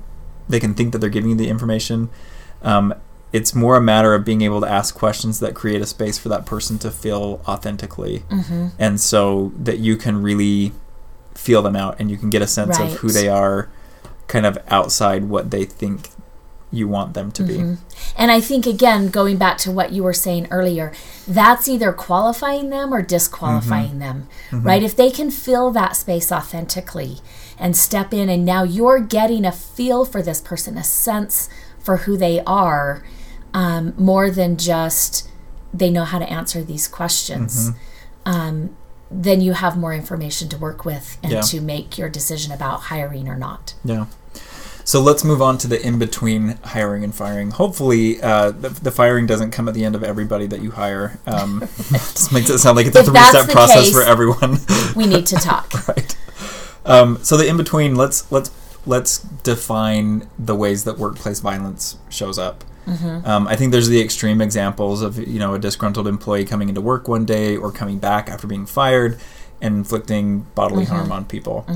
they 0.48 0.58
can 0.60 0.74
think 0.74 0.92
that 0.92 0.98
they're 0.98 1.10
giving 1.10 1.30
you 1.30 1.36
the 1.36 1.48
information. 1.48 2.08
Um, 2.62 2.94
it's 3.36 3.54
more 3.54 3.76
a 3.76 3.82
matter 3.82 4.14
of 4.14 4.24
being 4.24 4.40
able 4.40 4.62
to 4.62 4.66
ask 4.66 4.94
questions 4.94 5.40
that 5.40 5.54
create 5.54 5.82
a 5.82 5.86
space 5.86 6.16
for 6.16 6.30
that 6.30 6.46
person 6.46 6.78
to 6.78 6.90
feel 6.90 7.42
authentically, 7.46 8.24
Mm-hmm. 8.30 8.68
and 8.78 8.98
so 8.98 9.52
that 9.58 9.78
you 9.78 9.96
can 9.98 10.22
really 10.22 10.72
feel 11.34 11.60
them 11.60 11.76
out 11.76 12.00
and 12.00 12.10
you 12.10 12.16
can 12.16 12.30
get 12.30 12.40
a 12.40 12.46
sense 12.46 12.80
of 12.80 12.94
who 13.00 13.10
they 13.10 13.28
are, 13.28 13.68
kind 14.26 14.46
of 14.46 14.56
outside 14.68 15.24
what 15.24 15.50
they 15.50 15.64
think 15.66 16.08
you 16.72 16.88
want 16.88 17.12
them 17.14 17.30
to 17.30 17.42
be. 17.42 17.58
Mm-hmm. 17.58 17.74
And 18.16 18.30
I 18.30 18.40
think, 18.40 18.66
again, 18.66 19.08
going 19.08 19.36
back 19.36 19.58
to 19.58 19.70
what 19.70 19.92
you 19.92 20.02
were 20.02 20.14
saying 20.14 20.48
earlier, 20.50 20.92
that's 21.28 21.68
either 21.68 21.92
qualifying 21.92 22.70
them 22.70 22.92
or 22.92 23.02
disqualifying 23.02 23.90
mm-hmm. 23.90 23.98
them, 23.98 24.28
mm-hmm. 24.50 24.66
right? 24.66 24.82
If 24.82 24.96
they 24.96 25.10
can 25.10 25.30
fill 25.30 25.70
that 25.72 25.94
space 25.94 26.32
authentically 26.32 27.18
and 27.58 27.76
step 27.76 28.12
in, 28.14 28.28
and 28.28 28.44
now 28.44 28.62
you're 28.62 29.00
getting 29.00 29.44
a 29.44 29.52
feel 29.52 30.04
for 30.04 30.22
this 30.22 30.40
person, 30.40 30.76
a 30.78 30.84
sense 30.84 31.48
for 31.78 31.98
who 31.98 32.16
they 32.16 32.40
are, 32.46 33.04
um, 33.54 33.94
more 33.96 34.30
than 34.30 34.56
just 34.56 35.28
they 35.74 35.90
know 35.90 36.04
how 36.04 36.18
to 36.18 36.30
answer 36.30 36.62
these 36.62 36.88
questions. 36.88 37.70
Um, 38.24 38.76
then 39.10 39.40
you 39.40 39.52
have 39.52 39.76
more 39.76 39.92
information 39.94 40.48
to 40.48 40.58
work 40.58 40.84
with 40.84 41.18
and 41.22 41.32
Yeah. 41.32 41.40
to 41.42 41.60
make 41.60 41.96
your 41.98 42.08
decision 42.08 42.50
about 42.52 42.82
hiring 42.84 43.28
or 43.28 43.36
not. 43.36 43.74
Yeah. 43.84 44.06
So 44.84 45.00
let's 45.00 45.24
move 45.24 45.42
on 45.42 45.58
to 45.58 45.66
the 45.68 45.84
in 45.84 45.98
between 45.98 46.58
hiring 46.62 47.02
and 47.04 47.12
firing. 47.14 47.50
Hopefully, 47.50 48.20
uh, 48.22 48.52
the, 48.52 48.68
the 48.68 48.90
firing 48.92 49.26
doesn't 49.26 49.50
come 49.50 49.68
at 49.68 49.74
the 49.74 49.84
end 49.84 49.94
of 49.96 50.04
everybody 50.04 50.46
that 50.46 50.60
you 50.62 50.70
hire. 50.72 51.18
Um, 51.26 51.60
just 51.90 52.32
makes 52.32 52.48
it 52.50 52.58
sound 52.58 52.76
like 52.76 52.86
it's 52.86 52.96
a 52.96 53.02
three 53.04 53.20
step 53.20 53.48
process 53.48 53.86
case- 53.86 53.92
for 53.92 54.02
everyone. 54.02 54.58
We 54.94 55.06
need 55.06 55.26
to 55.26 55.36
talk. 55.40 55.88
right. 55.88 56.16
Um, 56.84 57.18
so 57.22 57.36
the 57.36 57.48
in 57.48 57.56
between, 57.56 57.96
let's 57.96 58.30
let's 58.30 58.50
let's 58.86 59.18
define 59.18 60.28
the 60.38 60.54
ways 60.54 60.84
that 60.84 60.98
workplace 60.98 61.40
violence 61.40 61.96
shows 62.08 62.38
up. 62.38 62.62
Mm-hmm. 62.86 63.26
Um, 63.26 63.48
I 63.48 63.56
think 63.56 63.72
there's 63.72 63.88
the 63.88 64.00
extreme 64.00 64.40
examples 64.40 65.02
of 65.02 65.18
you 65.18 65.38
know 65.38 65.54
a 65.54 65.58
disgruntled 65.58 66.06
employee 66.08 66.44
coming 66.44 66.68
into 66.68 66.80
work 66.80 67.08
one 67.08 67.24
day 67.24 67.56
or 67.56 67.72
coming 67.72 67.98
back 67.98 68.28
after 68.28 68.46
being 68.46 68.66
fired 68.66 69.18
and 69.60 69.74
inflicting 69.76 70.40
bodily 70.54 70.84
Mm-hmm. 70.84 70.94
harm 70.94 71.12
on 71.12 71.24
people. 71.24 71.66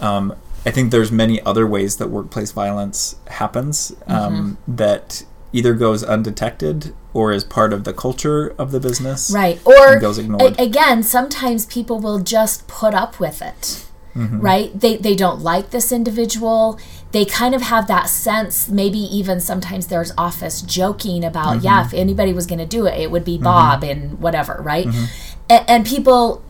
Um, 0.00 0.34
I 0.64 0.70
think 0.70 0.90
there's 0.92 1.10
many 1.10 1.40
other 1.42 1.66
ways 1.66 1.96
that 1.96 2.08
workplace 2.08 2.52
violence 2.52 3.16
happens 3.26 3.92
um, 4.06 4.56
Mm-hmm. 4.66 4.76
that 4.76 5.24
either 5.52 5.74
goes 5.74 6.02
undetected 6.02 6.94
or 7.12 7.30
is 7.32 7.44
part 7.44 7.72
of 7.74 7.84
the 7.84 7.92
culture 7.92 8.54
of 8.58 8.70
the 8.70 8.80
business. 8.80 9.30
Right. 9.30 9.60
Or 9.66 9.98
goes 10.00 10.16
ignored. 10.18 10.58
a- 10.58 10.62
again, 10.62 11.02
sometimes 11.02 11.66
people 11.66 11.98
will 12.00 12.20
just 12.20 12.66
put 12.68 12.94
up 12.94 13.18
with 13.20 13.42
it. 13.42 13.84
Mm-hmm. 14.16 14.40
Right? 14.40 14.78
They 14.78 14.96
they 14.98 15.14
don't 15.16 15.40
like 15.40 15.70
this 15.70 15.90
individual. 15.90 16.78
They 17.12 17.24
kind 17.24 17.54
of 17.54 17.62
have 17.62 17.86
that 17.88 18.08
sense, 18.08 18.68
maybe 18.68 18.98
even 18.98 19.38
sometimes 19.40 19.88
there's 19.88 20.12
office 20.16 20.62
joking 20.62 21.24
about, 21.24 21.56
Mm-hmm. 21.58 21.64
yeah, 21.64 21.84
if 21.86 21.92
anybody 21.94 22.32
was 22.32 22.46
going 22.46 22.58
to 22.58 22.66
do 22.66 22.86
it, 22.86 22.98
it 22.98 23.10
would 23.10 23.24
be 23.24 23.36
Bob 23.38 23.84
and 23.84 24.18
whatever, 24.18 24.60
right? 24.62 24.86
Mm-hmm. 24.86 25.04
And, 25.50 25.64
and 25.70 25.86
people 25.86 26.42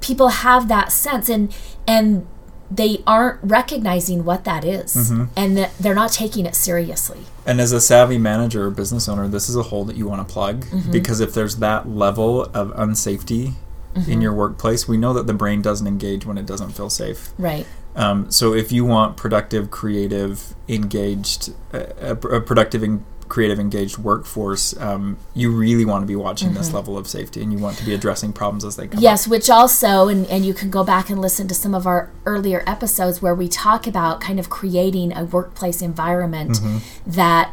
people 0.00 0.28
have 0.28 0.68
that 0.68 0.92
sense 0.92 1.28
and 1.30 1.54
and 1.88 2.26
they 2.70 3.02
aren't 3.06 3.38
recognizing 3.42 4.24
what 4.24 4.44
that 4.44 4.64
is. 4.64 4.94
Mm-hmm. 4.94 5.24
and 5.36 5.56
that 5.56 5.70
they're 5.78 5.94
not 5.94 6.12
taking 6.12 6.44
it 6.46 6.54
seriously. 6.54 7.20
And 7.46 7.60
as 7.60 7.72
a 7.72 7.80
savvy 7.80 8.18
manager 8.18 8.66
or 8.66 8.70
business 8.70 9.08
owner, 9.08 9.28
this 9.28 9.48
is 9.48 9.54
a 9.56 9.62
hole 9.62 9.84
that 9.84 9.96
you 9.96 10.06
want 10.08 10.26
to 10.26 10.32
plug 10.32 10.64
Mm-hmm. 10.66 10.90
because 10.90 11.20
if 11.20 11.32
there's 11.32 11.56
that 11.56 11.88
level 11.88 12.42
of 12.42 12.68
unsafety 12.74 13.54
Mm-hmm. 13.94 14.10
in 14.12 14.20
your 14.20 14.34
workplace, 14.34 14.86
we 14.86 14.98
know 14.98 15.14
that 15.14 15.26
the 15.26 15.32
brain 15.32 15.62
doesn't 15.62 15.86
engage 15.86 16.26
when 16.26 16.36
it 16.36 16.44
doesn't 16.44 16.72
feel 16.72 16.90
safe. 16.90 17.30
Right. 17.38 17.66
Um, 17.96 18.30
so 18.30 18.54
if 18.54 18.70
you 18.70 18.84
want 18.84 19.16
productive, 19.16 19.70
creative, 19.70 20.54
engaged, 20.68 21.50
uh, 21.72 21.86
a, 22.00 22.12
a 22.12 22.40
productive 22.40 22.82
and 22.82 23.04
creative, 23.28 23.58
engaged 23.58 23.98
workforce, 23.98 24.76
um, 24.78 25.18
you 25.34 25.50
really 25.50 25.84
want 25.84 26.02
to 26.02 26.06
be 26.06 26.14
watching 26.14 26.54
this 26.54 26.72
level 26.72 26.96
of 26.96 27.08
safety, 27.08 27.42
and 27.42 27.52
you 27.52 27.58
want 27.58 27.76
to 27.76 27.84
be 27.84 27.92
addressing 27.92 28.32
problems 28.32 28.64
as 28.64 28.76
they 28.76 28.84
come. 28.84 28.92
up. 28.92 28.96
Mm-hmm. 28.98 29.02
Yes, 29.02 29.26
which 29.26 29.50
also, 29.50 30.06
and, 30.06 30.26
and 30.28 30.46
you 30.46 30.54
can 30.54 30.70
go 30.70 30.84
back 30.84 31.10
and 31.10 31.20
listen 31.20 31.48
to 31.48 31.54
some 31.54 31.74
of 31.74 31.86
our 31.86 32.12
earlier 32.24 32.62
episodes 32.68 33.20
where 33.20 33.34
we 33.34 33.48
talk 33.48 33.86
about 33.86 34.20
kind 34.20 34.38
of 34.38 34.48
creating 34.48 35.16
a 35.16 35.24
workplace 35.24 35.82
environment 35.82 36.58
that, 37.04 37.52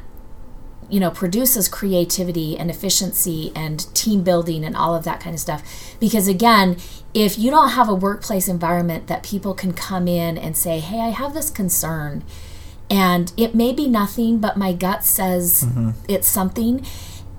you 0.93 0.99
know, 0.99 1.09
produces 1.09 1.67
creativity 1.67 2.55
and 2.55 2.69
efficiency 2.69 3.51
and 3.55 3.91
team 3.95 4.21
building 4.21 4.63
and 4.63 4.77
all 4.77 4.93
of 4.95 5.03
that 5.03 5.19
kind 5.19 5.33
of 5.33 5.39
stuff. 5.39 5.95
Because 5.99 6.27
again, 6.27 6.77
if 7.15 7.39
you 7.39 7.49
don't 7.49 7.69
have 7.69 7.89
a 7.89 7.95
workplace 7.95 8.47
environment 8.47 9.07
that 9.07 9.23
people 9.23 9.55
can 9.55 9.73
come 9.73 10.07
in 10.07 10.37
and 10.37 10.55
say, 10.55 10.79
hey, 10.79 10.99
I 10.99 11.09
have 11.09 11.33
this 11.33 11.49
concern, 11.49 12.23
and 12.91 13.33
it 13.35 13.55
may 13.55 13.73
be 13.73 13.87
nothing, 13.87 14.37
but 14.37 14.55
my 14.55 14.71
gut 14.71 15.03
says 15.03 15.63
mm-hmm. 15.63 15.91
it's 16.07 16.27
something. 16.27 16.85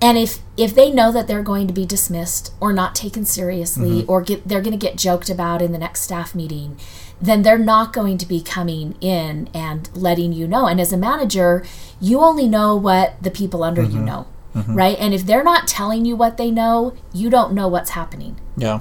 And 0.01 0.19
if 0.19 0.39
if 0.57 0.75
they 0.75 0.91
know 0.91 1.11
that 1.13 1.27
they're 1.27 1.43
going 1.43 1.67
to 1.67 1.73
be 1.73 1.87
dismissed 1.87 2.53
or 2.61 2.73
not 2.73 2.95
taken 2.95 3.25
seriously 3.25 4.03
mm-hmm. 4.03 4.11
or 4.11 4.23
get 4.23 4.47
they're 4.47 4.61
going 4.61 4.79
to 4.79 4.87
get 4.87 4.97
joked 4.97 5.31
about 5.31 5.63
in 5.63 5.73
the 5.73 5.79
next 5.79 6.03
staff 6.03 6.35
meeting, 6.35 6.79
then 7.21 7.43
they're 7.43 7.59
not 7.59 7.93
going 7.93 8.19
to 8.19 8.27
be 8.27 8.43
coming 8.43 8.97
in 9.01 9.49
and 9.55 9.89
letting 9.97 10.33
you 10.33 10.47
know. 10.47 10.67
And 10.67 10.81
as 10.81 10.93
a 10.93 10.97
manager, 10.97 11.65
you 12.01 12.21
only 12.21 12.49
know 12.49 12.77
what 12.77 13.23
the 13.23 13.31
people 13.31 13.63
under 13.63 13.83
you 13.83 13.89
mm-hmm. 13.89 14.05
know, 14.05 14.27
mm-hmm. 14.55 14.75
right? 14.75 14.97
And 14.99 15.15
if 15.15 15.25
they're 15.25 15.45
not 15.45 15.67
telling 15.67 16.05
you 16.05 16.17
what 16.17 16.37
they 16.37 16.51
know, 16.51 16.95
you 17.13 17.31
don't 17.31 17.55
know 17.55 17.69
what's 17.69 17.91
happening. 17.91 18.39
Yeah. 18.57 18.81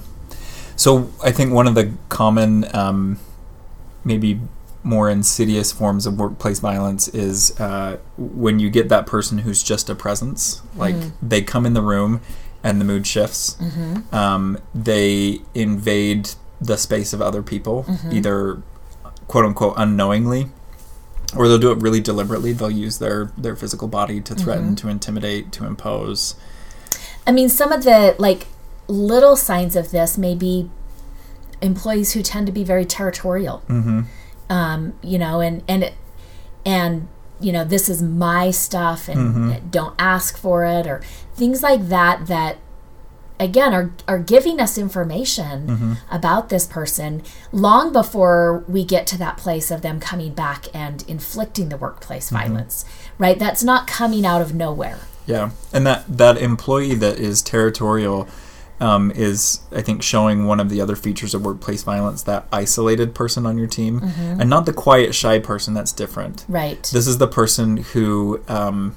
So 0.75 1.11
I 1.23 1.31
think 1.31 1.53
one 1.53 1.67
of 1.67 1.75
the 1.75 1.93
common, 2.09 2.65
um, 2.75 3.19
maybe 4.03 4.41
more 4.83 5.09
insidious 5.09 5.71
forms 5.71 6.05
of 6.05 6.19
workplace 6.19 6.59
violence 6.59 7.07
is 7.07 7.59
uh, 7.59 7.97
when 8.17 8.59
you 8.59 8.69
get 8.69 8.89
that 8.89 9.07
person 9.07 9.39
who's 9.39 9.63
just 9.63 9.89
a 9.89 9.95
presence. 9.95 10.61
Like 10.75 10.95
mm-hmm. 10.95 11.27
they 11.27 11.41
come 11.41 11.65
in 11.65 11.73
the 11.73 11.81
room 11.81 12.21
and 12.63 12.79
the 12.79 12.85
mood 12.85 13.07
shifts. 13.07 13.55
Mm-hmm. 13.55 14.13
Um, 14.13 14.59
they 14.75 15.41
invade 15.53 16.31
the 16.59 16.77
space 16.77 17.13
of 17.13 17.21
other 17.21 17.41
people, 17.41 17.83
mm-hmm. 17.83 18.11
either 18.11 18.61
quote 19.27 19.45
unquote 19.45 19.75
unknowingly. 19.77 20.47
Or 21.35 21.47
they'll 21.47 21.57
do 21.57 21.71
it 21.71 21.79
really 21.79 22.01
deliberately. 22.01 22.53
They'll 22.53 22.69
use 22.69 22.99
their, 22.99 23.31
their 23.35 23.55
physical 23.55 23.87
body 23.87 24.21
to 24.21 24.35
threaten, 24.35 24.75
to 24.75 24.87
intimidate, 24.87 25.51
to 25.53 25.65
impose. 25.65 26.35
I 27.25 27.31
mean, 27.31 27.49
some 27.49 27.71
of 27.71 27.83
the 27.83 28.15
like 28.19 28.45
little 28.87 29.35
signs 29.35 29.75
of 29.75 29.89
this 29.89 30.15
may 30.15 30.35
be 30.35 30.69
employees 31.59 32.13
who 32.13 32.21
tend 32.21 32.45
to 32.45 32.51
be 32.51 32.63
very 32.63 32.85
territorial. 32.85 33.63
Mm-hmm. 34.53 34.73
Um, 34.73 34.93
you 35.01 35.17
know, 35.17 35.39
and 35.39 35.63
and 35.67 35.91
and 36.65 37.07
you 37.39 37.51
know, 37.51 37.63
this 37.63 37.89
is 37.89 38.01
my 38.01 38.51
stuff, 38.51 39.09
and 39.09 39.71
don't 39.71 39.95
ask 39.99 40.37
for 40.37 40.65
it, 40.65 40.87
or 40.87 41.01
things 41.33 41.63
like 41.63 41.89
that. 41.89 42.27
That 42.27 42.57
again 43.39 43.73
are 43.73 43.91
are 44.07 44.19
giving 44.19 44.59
us 44.59 44.77
information 44.77 45.97
about 46.09 46.49
this 46.49 46.65
person 46.65 47.23
long 47.51 47.91
before 47.91 48.63
we 48.67 48.85
get 48.85 49.07
to 49.07 49.17
that 49.17 49.37
place 49.37 49.71
of 49.71 49.81
them 49.81 49.99
coming 49.99 50.33
back 50.33 50.67
and 50.73 51.03
inflicting 51.07 51.69
the 51.69 51.77
workplace 51.77 52.29
violence. 52.29 52.85
Right? 53.17 53.37
That's 53.37 53.63
not 53.63 53.87
coming 53.87 54.25
out 54.25 54.41
of 54.41 54.53
nowhere. 54.53 54.99
Yeah, 55.25 55.51
and 55.71 55.87
that 55.87 56.05
that 56.17 56.37
employee 56.37 56.95
that 56.95 57.17
is 57.17 57.41
territorial 57.41 58.27
um, 58.79 59.11
is, 59.11 59.61
I 59.71 59.81
think, 59.81 60.03
showing 60.03 60.45
one 60.45 60.59
of 60.59 60.69
the 60.69 60.81
other 60.81 60.95
features 60.95 61.33
of 61.33 61.45
workplace 61.45 61.83
violence. 61.83 62.23
That 62.23 62.47
isolated 62.51 63.15
person 63.15 63.45
on 63.45 63.57
your 63.57 63.67
team, 63.67 64.01
and 64.03 64.49
not 64.49 64.65
the 64.65 64.73
quiet, 64.73 65.15
shy 65.15 65.39
person. 65.39 65.73
That's 65.73 65.91
different. 65.91 66.45
Right. 66.47 66.83
This 66.91 67.07
is 67.07 67.17
the 67.17 67.27
person 67.27 67.77
who. 67.77 68.41
Um, 68.47 68.95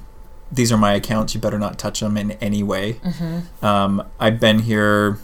these 0.49 0.71
are 0.71 0.77
my 0.77 0.93
accounts. 0.93 1.35
You 1.35 1.41
better 1.41 1.59
not 1.59 1.77
touch 1.77 1.99
them 1.99 2.15
in 2.15 2.31
any 2.31 2.63
way. 2.63 2.93
Mm-hmm. 2.93 3.65
Um, 3.65 4.07
I've 4.19 4.39
been 4.39 4.59
here 4.59 5.19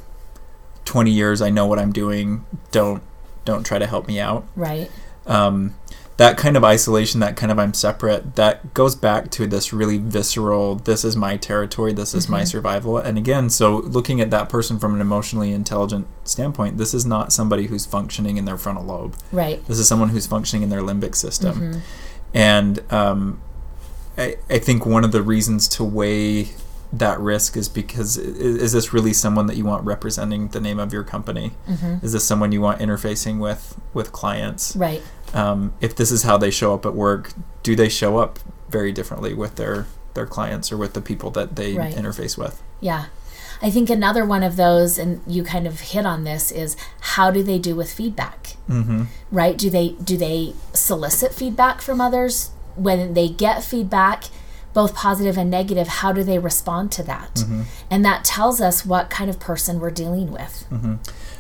twenty 0.85 1.11
years. 1.11 1.41
I 1.41 1.49
know 1.49 1.65
what 1.65 1.79
I'm 1.79 1.93
doing. 1.93 2.45
Don't 2.71 3.01
don't 3.45 3.65
try 3.65 3.79
to 3.79 3.87
help 3.87 4.07
me 4.07 4.19
out. 4.19 4.45
right. 4.55 4.89
Um, 5.25 5.75
that 6.17 6.37
kind 6.37 6.55
of 6.55 6.63
isolation, 6.63 7.19
that 7.21 7.35
kind 7.35 7.51
of 7.51 7.57
I'm 7.57 7.73
separate, 7.73 8.35
that 8.35 8.73
goes 8.73 8.95
back 8.95 9.31
to 9.31 9.47
this 9.47 9.73
really 9.73 9.97
visceral, 9.97 10.75
this 10.75 11.03
is 11.03 11.15
my 11.15 11.37
territory, 11.37 11.91
this 11.91 12.13
is 12.13 12.29
my 12.29 12.43
survival. 12.43 12.97
And 12.97 13.17
again, 13.17 13.49
so 13.49 13.77
looking 13.77 14.21
at 14.21 14.29
that 14.29 14.47
person 14.47 14.77
from 14.77 14.93
an 14.93 15.01
emotionally 15.01 15.51
intelligent 15.51 16.05
standpoint, 16.23 16.77
this 16.77 16.93
is 16.93 17.05
not 17.05 17.33
somebody 17.33 17.65
who's 17.65 17.85
functioning 17.85 18.37
in 18.37 18.45
their 18.45 18.57
frontal 18.57 18.83
lobe. 18.83 19.15
Right. 19.31 19.65
This 19.65 19.79
is 19.79 19.87
someone 19.87 20.09
who's 20.09 20.27
functioning 20.27 20.61
in 20.61 20.69
their 20.69 20.81
limbic 20.81 21.15
system. 21.15 21.81
And 22.33 22.93
um, 22.93 23.41
I, 24.17 24.37
I 24.49 24.59
think 24.59 24.85
one 24.85 25.03
of 25.03 25.11
the 25.11 25.23
reasons 25.23 25.67
to 25.69 25.83
weigh 25.83 26.49
that 26.95 27.19
risk 27.19 27.57
is 27.57 27.67
because 27.67 28.17
i- 28.19 28.21
is 28.21 28.71
this 28.71 28.93
really 28.93 29.13
someone 29.13 29.47
that 29.47 29.57
you 29.57 29.65
want 29.65 29.83
representing 29.83 30.47
the 30.49 30.61
name 30.61 30.79
of 30.79 30.93
your 30.93 31.03
company? 31.03 31.53
Is 32.03 32.11
this 32.13 32.23
someone 32.23 32.51
you 32.51 32.61
want 32.61 32.79
interfacing 32.79 33.39
with 33.39 33.75
with 33.93 34.11
clients? 34.11 34.75
Right. 34.75 35.01
um, 35.33 35.73
if 35.81 35.95
this 35.95 36.11
is 36.11 36.21
how 36.23 36.37
they 36.37 36.51
show 36.51 36.75
up 36.75 36.85
at 36.85 36.93
work, 36.93 37.33
do 37.63 37.75
they 37.75 37.89
show 37.89 38.17
up 38.19 38.37
very 38.69 38.91
differently 38.91 39.33
with 39.33 39.55
their 39.55 39.87
their 40.13 40.27
clients 40.27 40.71
or 40.71 40.77
with 40.77 40.93
the 40.93 41.01
people 41.01 41.31
that 41.31 41.55
they 41.55 41.73
Right. 41.75 41.95
interface 41.95 42.37
with? 42.37 42.61
Yeah. 42.79 43.05
I 43.63 43.71
think 43.71 43.89
another 43.89 44.25
one 44.25 44.43
of 44.43 44.57
those, 44.57 44.99
and 44.99 45.21
you 45.25 45.43
kind 45.43 45.65
of 45.65 45.79
hit 45.79 46.05
on 46.05 46.23
this, 46.25 46.51
is 46.51 46.75
how 46.99 47.31
do 47.31 47.41
they 47.41 47.57
do 47.57 47.75
with 47.75 47.91
feedback? 47.91 48.57
Mm-hmm. 48.69 49.03
Right? 49.31 49.57
Do 49.57 49.69
they 49.71 49.89
do 50.03 50.17
they 50.17 50.53
solicit 50.73 51.33
feedback 51.33 51.81
from 51.81 51.99
others 51.99 52.51
when 52.75 53.13
they 53.15 53.27
get 53.29 53.63
feedback? 53.63 54.25
Both 54.73 54.95
positive 54.95 55.37
and 55.37 55.49
negative, 55.51 55.87
how 55.87 56.11
do 56.11 56.23
they 56.23 56.39
respond 56.39 56.91
to 56.93 57.03
that? 57.03 57.35
Mm-hmm. 57.35 57.61
And 57.91 58.03
that 58.05 58.23
tells 58.23 58.59
us 58.61 58.85
what 58.85 59.09
kind 59.09 59.29
of 59.29 59.39
person 59.39 59.79
we're 59.79 59.91
dealing 59.91 60.31
with. 60.31 60.65
Mm-hmm. 60.71 60.95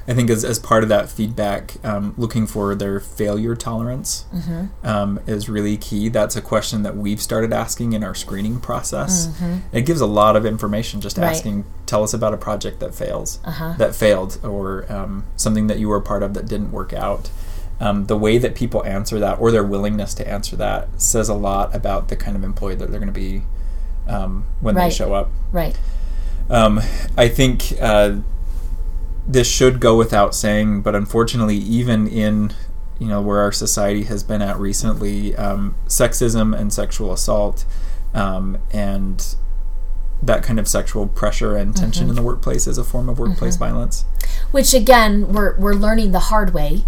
I 0.05 0.13
think 0.13 0.29
as, 0.29 0.43
as 0.43 0.59
part 0.59 0.83
of 0.83 0.89
that 0.89 1.07
feedback, 1.09 1.75
um, 1.85 2.13
looking 2.17 2.45
for 2.45 2.75
their 2.75 2.99
failure 2.99 3.55
tolerance 3.55 4.25
Mm-hmm. 4.35 4.85
um, 4.85 5.19
is 5.25 5.47
really 5.47 5.77
key. 5.77 6.09
That's 6.09 6.35
a 6.35 6.41
question 6.41 6.83
that 6.83 6.97
we've 6.97 7.21
started 7.21 7.53
asking 7.53 7.93
in 7.93 8.03
our 8.03 8.13
screening 8.13 8.59
process. 8.59 9.29
It 9.71 9.83
gives 9.85 10.01
a 10.01 10.05
lot 10.05 10.35
of 10.35 10.45
information 10.45 10.99
just 11.01 11.15
Mm-hmm. 11.15 11.23
Right. 11.23 11.35
asking, 11.35 11.65
tell 11.85 12.03
us 12.03 12.13
about 12.13 12.33
a 12.33 12.37
project 12.37 12.79
that 12.81 12.93
fails, 12.93 13.39
Uh-huh. 13.45 13.75
that 13.77 13.95
failed, 13.95 14.39
or 14.43 14.91
um, 14.91 15.23
something 15.37 15.67
that 15.67 15.79
you 15.79 15.87
were 15.87 15.97
a 15.97 16.01
part 16.01 16.21
of 16.21 16.33
that 16.33 16.47
didn't 16.47 16.71
work 16.71 16.91
out. 16.93 17.29
Um, 17.83 18.05
the 18.05 18.17
way 18.17 18.37
that 18.37 18.55
people 18.55 18.81
answer 18.85 19.19
that, 19.19 19.39
or 19.41 19.51
their 19.51 19.63
willingness 19.63 20.13
to 20.15 20.27
answer 20.27 20.55
that, 20.55 20.87
says 21.01 21.27
a 21.27 21.33
lot 21.33 21.75
about 21.75 22.07
the 22.07 22.15
kind 22.15 22.37
of 22.37 22.43
employee 22.43 22.75
that 22.75 22.89
they're 22.89 22.99
going 22.99 23.13
to 23.13 23.19
be 23.19 23.41
um, 24.07 24.45
when 24.61 24.75
Right. 24.75 24.85
they 24.89 24.95
show 24.95 25.13
up. 25.13 25.29
Right. 25.51 25.77
Um, 26.49 26.79
I 27.17 27.27
think 27.27 27.73
uh, 27.81 28.17
this 29.27 29.47
should 29.49 29.79
go 29.81 29.97
without 29.97 30.33
saying, 30.33 30.81
but 30.81 30.95
unfortunately, 30.95 31.57
even 31.57 32.07
in 32.07 32.53
you 32.99 33.07
know 33.07 33.21
where 33.21 33.39
our 33.39 33.51
society 33.51 34.03
has 34.03 34.23
been 34.23 34.41
at 34.41 34.57
recently, 34.57 35.35
um, 35.35 35.75
sexism 35.87 36.57
and 36.57 36.71
sexual 36.71 37.11
assault 37.11 37.65
um, 38.13 38.57
and 38.71 39.35
that 40.21 40.41
kind 40.43 40.57
of 40.59 40.67
sexual 40.69 41.07
pressure 41.07 41.57
and 41.57 41.75
tension 41.75 42.07
in 42.07 42.15
the 42.15 42.21
workplace 42.21 42.65
is 42.65 42.77
a 42.77 42.83
form 42.83 43.09
of 43.09 43.19
workplace 43.19 43.57
violence. 43.57 44.05
Which 44.51 44.73
again, 44.73 45.33
we're 45.33 45.57
we're 45.57 45.73
learning 45.75 46.11
the 46.13 46.19
hard 46.31 46.53
way 46.53 46.83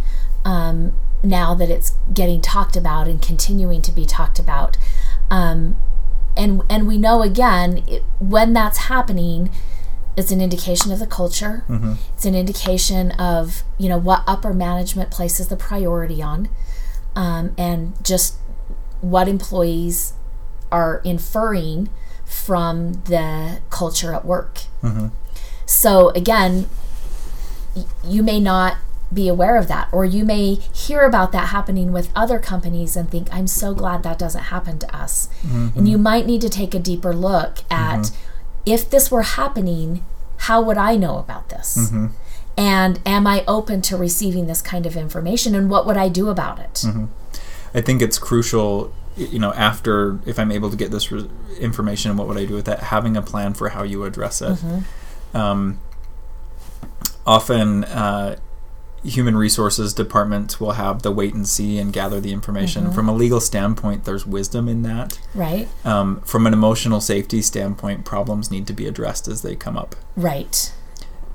um, 0.45 0.93
now 1.23 1.53
that 1.55 1.69
it's 1.69 1.91
getting 2.13 2.39
talked 2.39 2.75
about 2.77 3.07
and 3.07 3.21
continuing 3.21 3.81
to 3.81 3.91
be 3.91 4.05
talked 4.05 4.39
about. 4.39 4.77
Um, 5.29 5.75
and 6.37 6.61
and 6.69 6.87
we 6.87 6.97
know 6.97 7.21
again 7.23 7.83
it, 7.87 8.03
when 8.19 8.53
that's 8.53 8.77
happening, 8.89 9.49
it's 10.17 10.31
an 10.31 10.39
indication 10.41 10.91
of 10.91 10.99
the 10.99 11.07
culture. 11.07 11.63
It's 12.13 12.25
an 12.25 12.35
indication 12.35 13.11
of 13.11 13.63
you 13.77 13.89
know 13.89 13.97
what 13.97 14.23
upper 14.27 14.53
management 14.53 15.11
places 15.11 15.47
the 15.49 15.55
priority 15.57 16.21
on, 16.21 16.47
um, 17.15 17.53
and 17.57 17.93
just 18.03 18.35
what 19.01 19.27
employees 19.27 20.13
are 20.71 21.01
inferring 21.03 21.89
from 22.25 22.93
the 23.05 23.59
culture 23.69 24.13
at 24.13 24.25
work. 24.25 24.61
So 25.65 26.09
again, 26.09 26.67
y- 27.75 27.85
you 28.03 28.21
may 28.23 28.39
not 28.39 28.77
be 29.13 29.27
aware 29.27 29.55
of 29.57 29.67
that, 29.67 29.87
or 29.91 30.03
you 30.03 30.25
may 30.25 30.55
hear 30.55 31.01
about 31.01 31.31
that 31.31 31.49
happening 31.49 31.91
with 31.91 32.11
other 32.15 32.39
companies 32.39 32.95
and 32.95 33.09
think, 33.09 33.27
I'm 33.31 33.47
so 33.47 33.73
glad 33.73 34.03
that 34.03 34.17
doesn't 34.17 34.45
happen 34.45 34.79
to 34.79 34.95
us. 34.95 35.29
Mm-hmm. 35.41 35.77
And 35.77 35.89
you 35.89 35.97
might 35.97 36.25
need 36.25 36.41
to 36.41 36.49
take 36.49 36.73
a 36.73 36.79
deeper 36.79 37.13
look 37.13 37.59
at 37.69 37.99
mm-hmm. 37.99 38.15
if 38.65 38.89
this 38.89 39.11
were 39.11 39.21
happening, 39.21 40.03
how 40.37 40.61
would 40.61 40.77
I 40.77 40.95
know 40.95 41.17
about 41.17 41.49
this? 41.49 41.77
Mm-hmm. 41.77 42.07
And 42.57 42.99
am 43.05 43.27
I 43.27 43.43
open 43.47 43.81
to 43.83 43.97
receiving 43.97 44.47
this 44.47 44.61
kind 44.61 44.85
of 44.85 44.95
information? 44.95 45.55
And 45.55 45.69
what 45.69 45.85
would 45.85 45.97
I 45.97 46.09
do 46.09 46.29
about 46.29 46.59
it? 46.59 46.83
I 47.73 47.81
think 47.81 48.01
it's 48.01 48.17
crucial, 48.17 48.93
you 49.17 49.39
know, 49.39 49.53
after 49.53 50.19
if 50.25 50.39
I'm 50.39 50.51
able 50.51 50.69
to 50.69 50.77
get 50.77 50.91
this 50.91 51.11
re- 51.11 51.29
information, 51.59 52.15
what 52.17 52.27
would 52.27 52.37
I 52.37 52.45
do 52.45 52.55
with 52.55 52.65
that? 52.65 52.79
Having 52.79 53.17
a 53.17 53.21
plan 53.21 53.53
for 53.53 53.69
how 53.69 53.83
you 53.83 54.03
address 54.03 54.41
it. 54.41 54.57
Um, 55.33 55.79
often, 57.27 57.83
uh, 57.83 58.37
human 59.05 59.37
resources 59.37 59.93
departments 59.93 60.59
will 60.59 60.73
have 60.73 61.01
the 61.01 61.11
wait 61.11 61.33
and 61.33 61.47
see 61.47 61.77
and 61.77 61.93
gather 61.93 62.19
the 62.19 62.33
information. 62.33 62.91
From 62.91 63.07
a 63.07 63.13
legal 63.13 63.39
standpoint, 63.39 64.03
there's 64.03 64.25
wisdom 64.25 64.67
in 64.67 64.81
that. 64.83 65.19
Right? 65.33 65.67
Um, 65.83 66.21
from 66.21 66.47
an 66.47 66.53
emotional 66.53 66.99
safety 66.99 67.41
standpoint, 67.41 68.05
problems 68.05 68.51
need 68.51 68.67
to 68.67 68.73
be 68.73 68.87
addressed 68.87 69.27
as 69.27 69.41
they 69.41 69.55
come 69.55 69.77
up. 69.77 69.95
Right. 70.15 70.73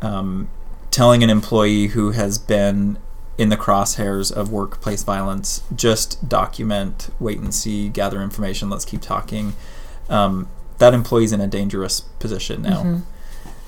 Um, 0.03 0.49
telling 0.91 1.23
an 1.23 1.31
employee 1.31 1.89
who 1.89 2.11
has 2.11 2.39
been 2.39 2.99
in 3.39 3.49
the 3.49 3.57
crosshairs 3.57 4.31
of 4.31 4.51
workplace 4.51 5.03
violence, 5.03 5.63
just 5.75 6.29
document, 6.29 7.09
wait 7.19 7.39
and 7.39 7.55
see, 7.55 7.89
gather 7.89 8.21
information, 8.23 8.69
let's 8.69 8.85
keep 8.85 9.01
talking. 9.01 9.55
Um, 10.09 10.49
that 10.79 10.93
employee's 10.93 11.33
in 11.33 11.41
a 11.41 11.47
dangerous 11.47 12.01
position 12.01 12.63
now. 12.63 13.03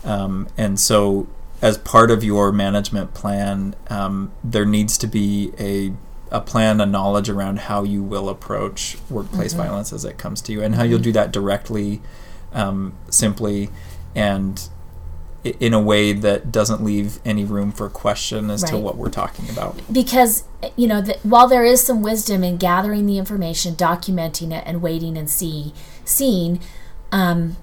Um, 0.04 0.48
and 0.58 0.80
so, 0.80 1.28
as 1.62 1.78
part 1.78 2.10
of 2.10 2.22
your 2.24 2.52
management 2.52 3.14
plan, 3.14 3.74
um, 3.88 4.32
there 4.44 4.66
needs 4.66 4.98
to 4.98 5.06
be 5.06 5.52
a 5.58 5.92
a 6.30 6.40
plan, 6.40 6.80
a 6.80 6.86
knowledge 6.86 7.28
around 7.28 7.58
how 7.60 7.82
you 7.84 8.02
will 8.02 8.30
approach 8.30 8.96
workplace 9.10 9.52
violence 9.52 9.92
as 9.92 10.02
it 10.04 10.16
comes 10.16 10.40
to 10.40 10.50
you, 10.52 10.62
and 10.62 10.74
how 10.74 10.82
you'll 10.82 10.98
do 10.98 11.12
that 11.12 11.30
directly, 11.30 12.00
um, 12.54 12.94
simply, 13.10 13.68
and 14.14 14.68
in 15.44 15.74
a 15.74 15.80
way 15.80 16.12
that 16.12 16.50
doesn't 16.50 16.82
leave 16.82 17.18
any 17.24 17.44
room 17.44 17.70
for 17.72 17.90
question 17.90 18.48
as 18.50 18.62
to 18.62 18.78
what 18.78 18.96
we're 18.96 19.10
talking 19.10 19.50
about. 19.50 19.78
because 19.92 20.44
you 20.76 20.86
know 20.86 21.00
that 21.02 21.18
while 21.24 21.48
there 21.48 21.64
is 21.64 21.82
some 21.82 22.00
wisdom 22.00 22.44
in 22.44 22.56
gathering 22.56 23.06
the 23.06 23.18
information 23.18 23.74
documenting 23.74 24.52
it 24.56 24.62
and 24.64 24.80
waiting 24.80 25.18
and 25.18 25.28
see 25.28 25.74
seeing 26.04 26.60
um, 27.10 27.56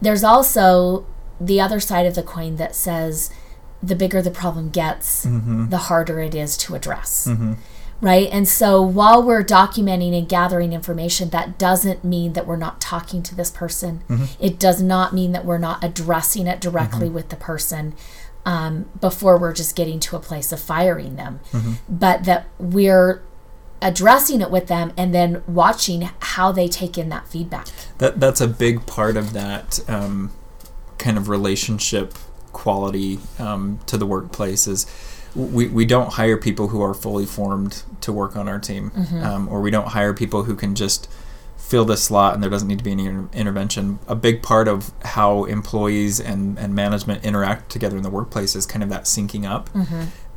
there's 0.00 0.24
also 0.24 1.04
the 1.40 1.60
other 1.60 1.80
side 1.80 2.06
of 2.06 2.14
the 2.14 2.22
coin 2.22 2.56
that 2.56 2.74
says 2.74 3.30
the 3.82 3.96
bigger 3.96 4.20
the 4.20 4.30
problem 4.30 4.68
gets 4.68 5.24
mm-hmm. 5.24 5.68
the 5.68 5.78
harder 5.78 6.20
it 6.20 6.34
is 6.34 6.56
to 6.58 6.74
address. 6.74 7.26
Mm-hmm. 7.28 7.54
Right? 8.02 8.28
And 8.32 8.48
so 8.48 8.80
while 8.80 9.22
we're 9.22 9.44
documenting 9.44 10.16
and 10.16 10.28
gathering 10.28 10.72
information 10.72 11.30
that 11.30 11.58
doesn't 11.58 12.02
mean 12.02 12.32
that 12.32 12.46
we're 12.46 12.56
not 12.56 12.80
talking 12.80 13.22
to 13.24 13.34
this 13.34 13.50
person. 13.50 14.02
Mm-hmm. 14.08 14.24
It 14.42 14.58
does 14.58 14.80
not 14.82 15.12
mean 15.12 15.32
that 15.32 15.44
we're 15.44 15.58
not 15.58 15.84
addressing 15.84 16.46
it 16.46 16.60
directly 16.60 17.08
with 17.10 17.28
the 17.28 17.36
person 17.36 17.94
um, 18.46 18.88
before 19.00 19.38
we're 19.38 19.52
just 19.52 19.76
getting 19.76 20.00
to 20.00 20.16
a 20.16 20.20
place 20.20 20.50
of 20.50 20.60
firing 20.60 21.16
them. 21.16 21.40
But 21.88 22.24
that 22.24 22.46
we're 22.58 23.22
addressing 23.82 24.40
it 24.40 24.50
with 24.50 24.66
them 24.66 24.92
and 24.96 25.14
then 25.14 25.42
watching 25.46 26.08
how 26.20 26.52
they 26.52 26.68
take 26.68 26.98
in 26.98 27.08
that 27.10 27.28
feedback. 27.28 27.66
That 27.98 28.20
that's 28.20 28.40
a 28.40 28.48
big 28.48 28.86
part 28.86 29.16
of 29.16 29.32
that 29.32 29.80
um, 29.88 30.32
kind 31.00 31.18
of 31.18 31.28
relationship 31.28 32.14
quality 32.52 33.18
um, 33.38 33.78
to 33.86 33.96
the 33.96 34.06
workplace 34.06 34.66
is 34.66 34.86
we, 35.34 35.68
we 35.68 35.84
don't 35.86 36.12
hire 36.14 36.36
people 36.36 36.68
who 36.68 36.82
are 36.82 36.94
fully 36.94 37.26
formed 37.26 37.82
to 38.00 38.12
work 38.12 38.36
on 38.36 38.48
our 38.48 38.58
team. 38.58 38.90
Um, 39.22 39.48
or 39.48 39.60
we 39.60 39.70
don't 39.70 39.88
hire 39.88 40.12
people 40.14 40.44
who 40.44 40.54
can 40.56 40.74
just 40.74 41.08
fill 41.56 41.84
this 41.84 42.02
slot 42.02 42.34
and 42.34 42.42
there 42.42 42.50
doesn't 42.50 42.66
need 42.66 42.78
to 42.78 42.84
be 42.84 42.90
any 42.90 43.06
inter- 43.06 43.28
intervention. 43.32 44.00
A 44.08 44.16
big 44.16 44.42
part 44.42 44.66
of 44.66 44.90
how 45.04 45.44
employees 45.44 46.18
and, 46.20 46.58
and 46.58 46.74
management 46.74 47.24
interact 47.24 47.70
together 47.70 47.96
in 47.96 48.02
the 48.02 48.10
workplace 48.10 48.56
is 48.56 48.66
kind 48.66 48.82
of 48.82 48.88
that 48.88 49.04
syncing 49.04 49.48
up 49.48 49.70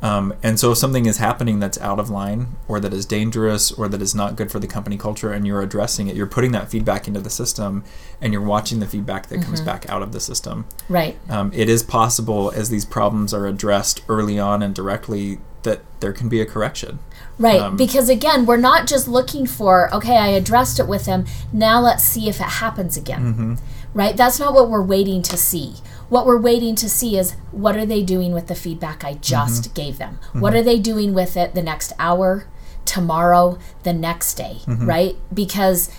um, 0.04 0.34
and 0.42 0.60
so 0.60 0.72
if 0.72 0.78
something 0.78 1.06
is 1.06 1.16
happening 1.16 1.60
that's 1.60 1.80
out 1.80 1.98
of 1.98 2.10
line 2.10 2.48
or 2.68 2.78
that 2.78 2.92
is 2.92 3.06
dangerous 3.06 3.72
or 3.72 3.88
that 3.88 4.02
is 4.02 4.14
not 4.14 4.36
good 4.36 4.52
for 4.52 4.58
the 4.58 4.66
company 4.66 4.98
culture 4.98 5.32
and 5.32 5.46
you're 5.46 5.62
addressing 5.62 6.08
it, 6.08 6.14
you're 6.14 6.26
putting 6.26 6.52
that 6.52 6.70
feedback 6.70 7.08
into 7.08 7.20
the 7.20 7.30
system 7.30 7.82
and 8.20 8.30
you're 8.30 8.42
watching 8.42 8.80
the 8.80 8.86
feedback 8.86 9.28
that 9.28 9.40
comes 9.42 9.62
back 9.62 9.88
out 9.88 10.02
of 10.02 10.12
the 10.12 10.20
system. 10.20 10.66
right 10.90 11.16
Um, 11.30 11.50
it 11.54 11.70
is 11.70 11.82
possible 11.82 12.52
as 12.54 12.68
these 12.68 12.84
problems 12.84 13.32
are 13.32 13.46
addressed 13.46 14.02
early 14.06 14.38
on 14.38 14.62
and 14.62 14.74
directly 14.74 15.38
that 15.62 15.80
there 16.00 16.12
can 16.12 16.28
be 16.28 16.40
a 16.42 16.44
correction. 16.46 16.98
Right, 17.38 17.60
Um, 17.60 17.76
because 17.78 18.10
again, 18.10 18.44
we're 18.44 18.58
not 18.58 18.86
just 18.86 19.08
looking 19.08 19.46
for, 19.46 19.92
okay, 19.94 20.18
I 20.18 20.28
addressed 20.28 20.78
it 20.78 20.86
with 20.86 21.06
them, 21.06 21.24
now 21.50 21.80
let's 21.80 22.04
see 22.04 22.28
if 22.28 22.40
it 22.40 22.52
happens 22.62 22.98
again. 22.98 23.58
Right? 23.94 24.16
That's 24.16 24.38
not 24.38 24.52
what 24.54 24.68
we're 24.68 24.82
waiting 24.82 25.22
to 25.22 25.36
see. 25.38 25.76
What 26.08 26.26
we're 26.26 26.40
waiting 26.40 26.74
to 26.76 26.88
see 26.88 27.16
is 27.16 27.32
what 27.50 27.76
are 27.76 27.86
they 27.86 28.02
doing 28.02 28.32
with 28.32 28.46
the 28.46 28.54
feedback 28.54 29.04
I 29.04 29.12
mm-hmm. 29.12 29.22
just 29.22 29.74
gave 29.74 29.98
them? 29.98 30.18
Mm-hmm. 30.28 30.40
What 30.40 30.54
are 30.54 30.62
they 30.62 30.78
doing 30.78 31.14
with 31.14 31.36
it 31.36 31.54
the 31.54 31.62
next 31.62 31.92
hour, 31.98 32.46
tomorrow, 32.84 33.58
the 33.82 33.92
next 33.92 34.34
day, 34.34 34.58
mm-hmm. 34.64 34.86
right? 34.86 35.16
Because 35.32 35.90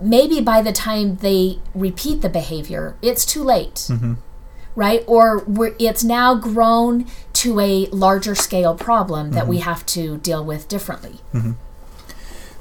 maybe 0.00 0.40
by 0.40 0.62
the 0.62 0.72
time 0.72 1.16
they 1.16 1.58
repeat 1.74 2.22
the 2.22 2.28
behavior, 2.28 2.96
it's 3.02 3.24
too 3.24 3.42
late 3.42 3.88
right? 4.74 5.04
Or 5.06 5.44
we're, 5.44 5.74
it's 5.78 6.04
now 6.04 6.34
grown 6.34 7.06
to 7.34 7.60
a 7.60 7.86
larger 7.86 8.34
scale 8.34 8.74
problem 8.74 9.32
that 9.32 9.46
we 9.46 9.58
have 9.58 9.84
to 9.86 10.18
deal 10.18 10.44
with 10.44 10.68
differently. 10.68 11.20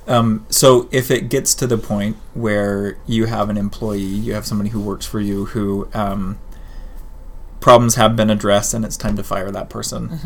Um, 0.10 0.46
so 0.50 0.90
if 0.92 1.12
it 1.12 1.30
gets 1.30 1.54
to 1.56 1.68
the 1.68 1.78
point 1.78 2.18
where 2.34 2.98
you 3.06 3.26
have 3.26 3.50
an 3.50 3.58
employee, 3.58 4.00
you 4.00 4.34
have 4.34 4.46
somebody 4.46 4.72
who 4.72 4.82
works 4.82 5.06
for 5.06 5.20
you 5.20 5.46
who 5.46 5.88
um, 5.94 6.40
problems 7.60 7.96
have 7.96 8.16
been 8.16 8.32
addressed 8.32 8.74
and 8.74 8.84
it's 8.84 8.98
time 8.98 9.16
to 9.18 9.24
fire 9.24 9.52
that 9.52 9.70
person, 9.70 10.20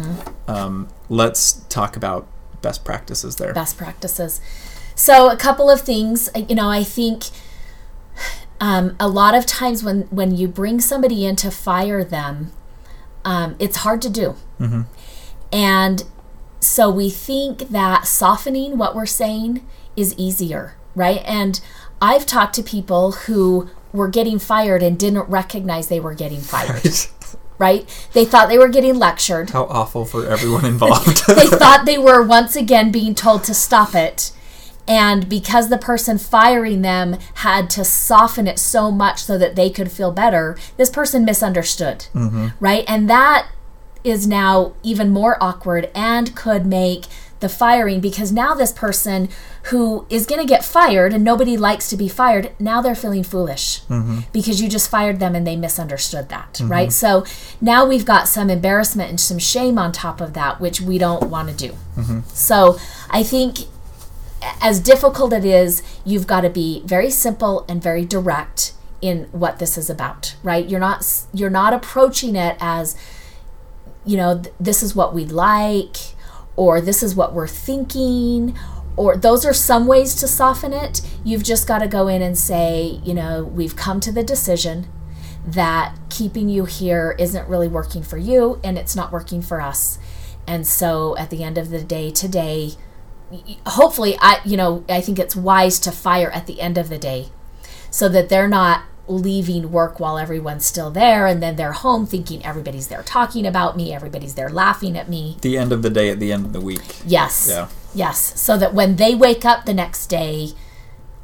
um, 0.48 0.88
let's 1.10 1.54
talk 1.68 1.98
about 1.98 2.28
best 2.62 2.86
practices 2.86 3.36
there. 3.36 3.54
Best 3.54 3.78
practices. 3.78 4.40
So, 4.96 5.30
a 5.30 5.36
couple 5.36 5.70
of 5.70 5.82
things, 5.82 6.30
you 6.36 6.56
know, 6.56 6.70
I 6.70 6.84
think 6.84 7.26
um, 8.62 8.96
a 9.00 9.08
lot 9.10 9.36
of 9.36 9.46
times 9.46 9.84
when, 9.84 10.04
when 10.04 10.36
you 10.36 10.48
bring 10.48 10.80
somebody 10.80 11.26
in 11.26 11.36
to 11.38 11.52
fire 11.52 12.04
them, 12.04 12.52
um, 13.26 13.56
it's 13.60 13.78
hard 13.78 14.02
to 14.04 14.10
do. 14.10 14.36
And 15.52 16.04
so 16.64 16.90
we 16.90 17.10
think 17.10 17.70
that 17.70 18.08
softening 18.08 18.78
what 18.78 18.96
we're 18.96 19.06
saying 19.06 19.66
is 19.96 20.16
easier, 20.18 20.76
right? 20.96 21.22
And 21.26 21.60
I've 22.02 22.26
talked 22.26 22.56
to 22.56 22.64
people 22.64 23.14
who 23.14 23.70
were 23.94 24.08
getting 24.08 24.40
fired 24.40 24.84
and 24.84 24.98
didn't 24.98 25.30
recognize 25.30 25.88
they 25.88 26.00
were 26.00 26.14
getting 26.16 26.42
fired. 26.42 26.84
Right? 27.60 27.88
They 28.14 28.26
thought 28.26 28.50
they 28.50 28.58
were 28.58 28.68
getting 28.68 28.98
lectured. 28.98 29.52
How 29.52 29.66
awful 29.66 30.04
for 30.04 30.28
everyone 30.28 30.66
involved. 30.74 31.28
they 31.28 31.48
thought 31.48 31.84
they 31.86 32.00
were 32.00 32.22
once 32.22 32.58
again 32.58 32.92
being 32.92 33.16
told 33.16 33.44
to 33.46 33.54
stop 33.54 33.96
it. 33.96 34.34
And 34.86 35.30
because 35.30 35.70
the 35.70 35.78
person 35.78 36.18
firing 36.18 36.82
them 36.82 37.20
had 37.36 37.70
to 37.70 37.86
soften 37.86 38.48
it 38.48 38.60
so 38.60 38.92
much 38.92 39.24
so 39.24 39.38
that 39.38 39.56
they 39.56 39.70
could 39.70 39.92
feel 39.92 40.12
better, 40.12 40.58
this 40.76 40.90
person 40.90 41.24
misunderstood. 41.24 42.08
Mm-hmm. 42.14 42.48
Right? 42.60 42.84
And 42.88 43.10
that 43.10 43.48
is 44.04 44.28
now 44.28 44.74
even 44.84 45.10
more 45.10 45.38
awkward 45.42 45.90
and 45.96 46.36
could 46.36 46.66
make 46.66 47.06
the 47.40 47.50
firing 47.50 48.00
because 48.00 48.32
now 48.32 48.54
this 48.54 48.72
person 48.72 49.28
who 49.64 50.06
is 50.10 50.26
going 50.26 50.40
to 50.40 50.48
get 50.48 50.64
fired 50.64 51.12
and 51.14 51.26
nobody 51.26 51.58
likes 51.58 51.90
to 51.90 51.98
be 51.98 52.08
fired 52.08 52.52
now 52.58 52.82
they're 52.82 52.96
feeling 52.96 53.22
foolish 53.22 53.82
mm-hmm. 53.82 54.20
because 54.32 54.62
you 54.62 54.70
just 54.70 54.90
fired 54.90 55.20
them 55.20 55.36
and 55.36 55.46
they 55.46 55.58
misunderstood 55.58 56.30
that 56.30 56.54
mm-hmm. 56.54 56.72
right? 56.72 56.92
So 56.94 57.26
now 57.60 57.86
we've 57.86 58.06
got 58.06 58.30
some 58.30 58.50
embarrassment 58.50 59.10
and 59.10 59.20
some 59.20 59.40
shame 59.40 59.78
on 59.78 59.92
top 59.92 60.22
of 60.22 60.34
that 60.34 60.62
which 60.62 60.80
we 60.80 60.98
don't 60.98 61.30
want 61.30 61.50
to 61.50 61.56
do 61.56 61.74
mm-hmm. 61.98 62.22
so 62.30 62.78
i 63.10 63.22
think 63.22 63.60
as 64.62 64.80
difficult 64.80 65.34
it 65.34 65.46
is 65.46 65.84
you've 66.06 66.28
got 66.28 66.42
to 66.42 66.50
be 66.50 66.82
very 66.86 67.10
simple 67.10 67.66
and 67.68 67.82
very 67.82 68.06
direct 68.06 68.74
in 69.02 69.26
what 69.32 69.60
this 69.60 69.78
is 69.78 69.90
about 69.90 70.36
right? 70.44 70.68
You're 70.68 70.80
not 70.80 71.06
you're 71.34 71.50
not 71.50 71.74
approaching 71.74 72.36
it 72.36 72.56
as 72.60 72.96
you 74.06 74.18
know, 74.18 74.40
th- 74.40 74.56
this 74.60 74.84
is 74.84 74.96
what 74.96 75.14
we 75.14 75.26
like, 75.26 75.98
or 76.56 76.82
this 76.82 77.02
is 77.04 77.16
what 77.16 77.34
we're 77.34 77.48
thinking, 77.48 78.58
or 78.96 79.18
those 79.18 79.46
are 79.46 79.54
some 79.54 79.88
ways 79.88 80.16
to 80.16 80.28
soften 80.28 80.74
it. 80.74 81.02
You've 81.24 81.44
just 81.44 81.68
got 81.68 81.80
to 81.80 81.88
go 81.88 82.08
in 82.08 82.22
and 82.22 82.38
say, 82.38 83.00
you 83.04 83.14
know, 83.14 83.44
we've 83.44 83.76
come 83.76 84.00
to 84.02 84.12
the 84.12 84.24
decision 84.24 84.88
that 85.46 85.98
keeping 86.10 86.48
you 86.48 86.66
here 86.66 87.16
isn't 87.20 87.48
really 87.50 87.68
working 87.68 88.04
for 88.04 88.18
you 88.18 88.60
and 88.64 88.78
it's 88.78 88.96
not 88.96 89.12
working 89.12 89.42
for 89.42 89.60
us. 89.60 90.00
And 90.48 90.66
so 90.66 91.18
at 91.18 91.30
the 91.30 91.44
end 91.44 91.58
of 91.58 91.70
the 91.70 91.84
day 91.84 92.12
today, 92.12 92.74
hopefully 93.66 94.16
I 94.20 94.40
you 94.46 94.56
know, 94.56 94.86
I 94.88 95.02
think 95.02 95.20
it's 95.20 95.36
wise 95.36 95.80
to 95.82 95.92
fire 95.92 96.32
at 96.32 96.48
the 96.48 96.62
end 96.62 96.78
of 96.78 96.90
the 96.90 96.98
day 96.98 97.30
so 97.90 98.08
that 98.10 98.30
they're 98.30 98.48
not 98.48 98.84
leaving 99.08 99.72
work 99.72 100.00
while 100.00 100.18
everyone's 100.18 100.66
still 100.66 100.90
there 100.90 101.28
and 101.28 101.44
then 101.44 101.56
they're 101.58 101.74
home 101.74 102.06
thinking 102.06 102.44
everybody's 102.46 102.88
there 102.88 103.04
talking 103.04 103.46
about 103.46 103.76
me, 103.76 103.94
everybody's 103.94 104.36
there 104.36 104.50
laughing 104.50 104.98
at 104.98 105.10
me. 105.10 105.38
the 105.42 105.58
end 105.58 105.72
of 105.74 105.82
the 105.82 105.90
day 105.90 106.10
at 106.10 106.20
the 106.20 106.32
end 106.32 106.46
of 106.46 106.54
the 106.54 106.62
week. 106.62 106.82
Yes. 107.06 107.48
Yeah. 107.50 107.68
Yes. 107.94 108.40
So 108.40 108.58
that 108.58 108.74
when 108.74 108.96
they 108.96 109.14
wake 109.14 109.44
up 109.46 109.66
the 109.66 109.74
next 109.74 110.08
day, 110.08 110.50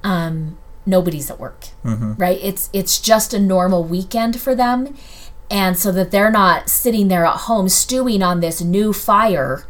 um, 0.03 0.57
nobody's 0.85 1.29
at 1.31 1.39
work. 1.39 1.67
Right? 1.83 2.39
It's 2.41 2.69
it's 2.73 2.99
just 2.99 3.33
a 3.33 3.39
normal 3.39 3.83
weekend 3.83 4.39
for 4.39 4.53
them. 4.55 4.95
And 5.51 5.77
so 5.77 5.91
that 5.93 6.11
they're 6.11 6.29
not 6.31 6.69
sitting 6.69 7.07
there 7.07 7.25
at 7.25 7.37
home 7.41 7.69
stewing 7.69 8.21
on 8.21 8.39
this 8.39 8.61
new 8.61 8.93
fire 8.93 9.65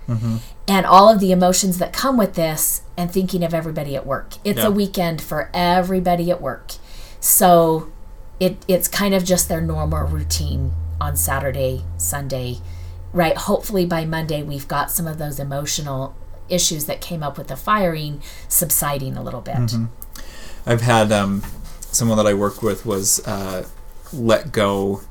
and 0.68 0.86
all 0.86 1.08
of 1.10 1.20
the 1.22 1.32
emotions 1.32 1.78
that 1.78 1.94
come 1.94 2.18
with 2.18 2.34
this 2.34 2.82
and 2.98 3.10
thinking 3.10 3.44
of 3.46 3.54
everybody 3.54 3.96
at 3.96 4.06
work. 4.06 4.34
It's 4.44 4.60
Yeah. 4.60 4.68
a 4.68 4.72
weekend 4.72 5.22
for 5.22 5.50
everybody 5.54 6.30
at 6.32 6.42
work. 6.42 6.74
So 7.22 7.88
it 8.40 8.58
it's 8.68 8.88
kind 8.88 9.14
of 9.14 9.24
just 9.24 9.50
their 9.50 9.62
normal 9.62 10.04
routine 10.08 10.74
on 11.02 11.16
Saturday, 11.16 11.84
Sunday, 11.98 12.58
right? 13.14 13.36
Hopefully 13.38 13.86
by 13.86 14.06
Monday 14.06 14.44
we've 14.44 14.68
got 14.68 14.92
some 14.92 15.08
of 15.08 15.18
those 15.18 15.40
emotional 15.40 16.16
issues 16.50 16.86
that 16.86 17.00
came 17.02 17.22
up 17.22 17.38
with 17.38 17.48
the 17.48 17.56
firing 17.56 18.22
subsiding 18.48 19.16
a 19.16 19.22
little 19.24 19.42
bit. 19.42 19.56
I've 20.66 20.82
had 20.82 21.12
um, 21.12 21.44
someone 21.82 22.18
that 22.18 22.28
I 22.28 22.34
worked 22.34 22.62
with 22.64 22.86
was 22.86 23.26
uh, 23.28 23.66
let 24.12 24.52
go 24.52 25.02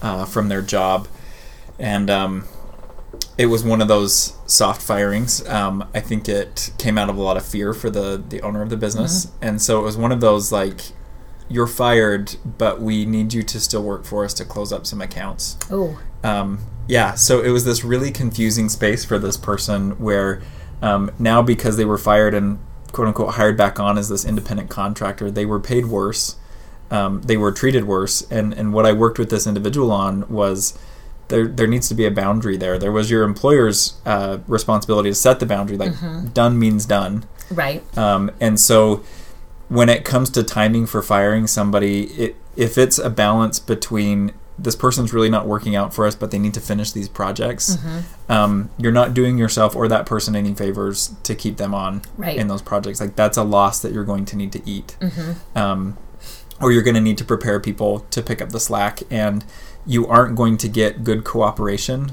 uh, 0.00 0.24
from 0.26 0.48
their 0.48 0.62
job, 0.62 1.08
and 1.78 2.10
um, 2.10 2.44
it 3.38 3.46
was 3.46 3.64
one 3.64 3.80
of 3.80 3.88
those 3.88 4.34
soft 4.46 4.82
firings. 4.82 5.46
Um, 5.48 5.88
I 5.94 6.00
think 6.00 6.28
it 6.28 6.72
came 6.78 6.98
out 6.98 7.08
of 7.08 7.16
a 7.16 7.22
lot 7.22 7.36
of 7.36 7.44
fear 7.44 7.72
for 7.72 7.90
the 7.90 8.22
the 8.28 8.40
owner 8.42 8.62
of 8.62 8.70
the 8.70 8.76
business, 8.76 9.28
and 9.40 9.60
so 9.62 9.80
it 9.80 9.82
was 9.82 9.96
one 9.96 10.12
of 10.12 10.20
those 10.20 10.52
like, 10.52 10.80
"You're 11.52 11.66
fired, 11.66 12.36
but 12.58 12.80
we 12.80 13.04
need 13.04 13.32
you 13.32 13.42
to 13.42 13.60
still 13.60 13.82
work 13.82 14.04
for 14.04 14.24
us 14.24 14.34
to 14.34 14.44
close 14.44 14.72
up 14.72 14.86
some 14.86 15.00
accounts." 15.00 15.56
Oh, 15.70 16.00
um, 16.24 16.60
yeah, 16.88 17.14
so 17.14 17.40
it 17.40 17.50
was 17.50 17.64
this 17.64 17.84
really 17.84 18.10
confusing 18.10 18.68
space 18.68 19.04
for 19.04 19.18
this 19.18 19.36
person 19.36 19.92
where 19.92 20.42
um, 20.80 21.10
now 21.18 21.42
because 21.42 21.76
they 21.76 21.84
were 21.84 21.98
fired 21.98 22.34
and 22.34 22.58
quote 22.92 23.08
unquote 23.08 23.34
hired 23.34 23.56
back 23.56 23.80
on 23.80 23.98
as 23.98 24.08
this 24.08 24.24
independent 24.24 24.70
contractor, 24.70 25.30
they 25.30 25.46
were 25.46 25.60
paid 25.60 25.86
worse. 25.86 26.36
Um, 26.90 27.22
they 27.22 27.38
were 27.38 27.52
treated 27.52 27.84
worse. 27.84 28.22
And, 28.30 28.52
and 28.52 28.72
what 28.72 28.84
I 28.84 28.92
worked 28.92 29.18
with 29.18 29.30
this 29.30 29.46
individual 29.46 29.90
on 29.90 30.28
was 30.28 30.78
there, 31.28 31.46
there 31.46 31.66
needs 31.66 31.88
to 31.88 31.94
be 31.94 32.04
a 32.04 32.10
boundary 32.10 32.58
there. 32.58 32.78
There 32.78 32.92
was 32.92 33.10
your 33.10 33.22
employer's 33.22 33.94
uh, 34.04 34.38
responsibility 34.46 35.08
to 35.10 35.14
set 35.14 35.40
the 35.40 35.46
boundary, 35.46 35.78
like 35.78 35.94
done 36.34 36.58
means 36.58 36.84
done. 36.84 37.24
right. 37.50 37.82
Um, 37.96 38.30
and 38.40 38.60
so 38.60 39.02
when 39.68 39.88
it 39.88 40.04
comes 40.04 40.30
to 40.30 40.42
timing 40.42 40.86
for 40.86 41.02
firing 41.02 41.46
somebody, 41.46 42.04
it, 42.04 42.36
if 42.56 42.76
it's 42.76 42.98
a 42.98 43.08
balance 43.10 43.58
between 43.58 44.32
this 44.58 44.76
person's 44.76 45.12
really 45.14 45.30
not 45.30 45.46
working 45.46 45.74
out 45.74 45.94
for 45.94 46.06
us, 46.06 46.14
but 46.14 46.30
they 46.30 46.38
need 46.38 46.52
to 46.54 46.60
finish 46.60 46.92
these 46.92 47.08
projects, 47.08 47.78
um, 48.28 48.68
you're 48.78 48.92
not 48.92 49.14
doing 49.14 49.38
yourself 49.38 49.74
or 49.74 49.88
that 49.88 50.04
person 50.06 50.36
any 50.36 50.54
favors 50.54 51.14
to 51.22 51.34
keep 51.34 51.56
them 51.56 51.74
on 51.74 52.02
Right. 52.18 52.36
in 52.36 52.48
those 52.48 52.60
projects. 52.62 53.00
Like 53.00 53.16
that's 53.16 53.38
a 53.38 53.42
loss 53.44 53.80
that 53.80 53.92
you're 53.92 54.04
going 54.04 54.26
to 54.26 54.36
need 54.36 54.52
to 54.52 54.60
eat. 54.68 54.96
Um, 55.56 55.96
or 56.60 56.70
you're 56.70 56.82
going 56.82 56.94
to 56.94 57.00
need 57.00 57.18
to 57.18 57.24
prepare 57.24 57.58
people 57.58 58.00
to 58.10 58.22
pick 58.22 58.40
up 58.40 58.50
the 58.50 58.60
slack, 58.60 59.00
and 59.10 59.44
you 59.84 60.06
aren't 60.06 60.36
going 60.36 60.56
to 60.58 60.68
get 60.68 61.02
good 61.02 61.24
cooperation 61.24 62.12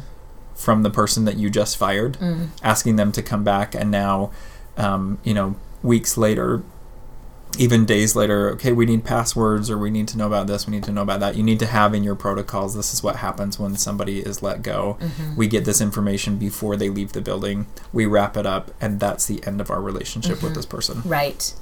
from 0.56 0.82
the 0.82 0.90
person 0.90 1.26
that 1.26 1.38
you 1.38 1.50
just 1.52 1.78
fired, 1.78 2.18
asking 2.64 2.96
them 2.96 3.12
to 3.12 3.22
come 3.22 3.44
back, 3.44 3.76
and 3.76 3.92
now, 3.92 4.32
um, 4.76 5.20
you 5.24 5.34
know, 5.36 5.56
weeks 5.84 6.18
later, 6.18 6.64
even 7.58 7.86
days 7.86 8.16
later, 8.16 8.52
okay, 8.52 8.72
we 8.72 8.86
need 8.86 9.04
passwords, 9.04 9.70
or 9.70 9.78
we 9.78 9.90
need 9.90 10.08
to 10.10 10.18
know 10.18 10.28
about 10.28 10.48
this, 10.48 10.68
we 10.68 10.72
need 10.72 10.84
to 10.84 10.92
know 10.92 11.02
about 11.02 11.20
that. 11.20 11.36
You 11.36 11.44
need 11.44 11.60
to 11.60 11.66
have 11.66 11.94
in 11.94 12.04
your 12.04 12.16
protocols. 12.16 12.76
This 12.76 12.94
is 12.94 13.02
what 13.02 13.18
happens 13.18 13.60
when 13.60 13.76
somebody 13.76 14.20
is 14.20 14.44
let 14.44 14.62
go. 14.62 14.98
We 15.36 15.48
get 15.48 15.66
this 15.66 15.82
information 15.82 16.38
before 16.38 16.78
they 16.78 16.90
leave 16.90 17.14
the 17.14 17.22
building. 17.22 17.68
We 17.92 18.06
wrap 18.06 18.38
it 18.38 18.46
up, 18.46 18.72
and 18.80 19.00
that's 19.00 19.26
the 19.26 19.46
end 19.46 19.60
of 19.60 19.72
our 19.72 19.82
relationship 19.82 20.44
with 20.44 20.56
this 20.56 20.66
person. 20.66 21.02
Right. 21.04 21.54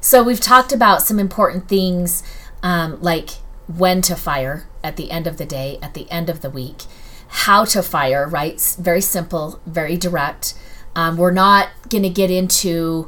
So 0.00 0.22
we've 0.22 0.40
talked 0.40 0.72
about 0.72 1.02
some 1.02 1.20
important 1.20 1.68
things 1.68 2.24
um, 2.62 3.00
like 3.00 3.30
when 3.68 4.02
to 4.02 4.16
fire 4.16 4.66
at 4.82 4.96
the 4.96 5.10
end 5.10 5.26
of 5.26 5.36
the 5.36 5.46
day, 5.46 5.78
at 5.80 5.94
the 5.94 6.10
end 6.10 6.28
of 6.28 6.40
the 6.40 6.50
week, 6.50 6.82
how 7.28 7.64
to 7.66 7.82
fire, 7.82 8.26
right? 8.26 8.60
Very 8.78 9.00
simple, 9.00 9.60
very 9.64 9.96
direct. 9.96 10.54
Um, 10.94 11.16
we're 11.16 11.30
not 11.30 11.68
going 11.88 12.02
to 12.02 12.10
get 12.10 12.30
into 12.30 13.06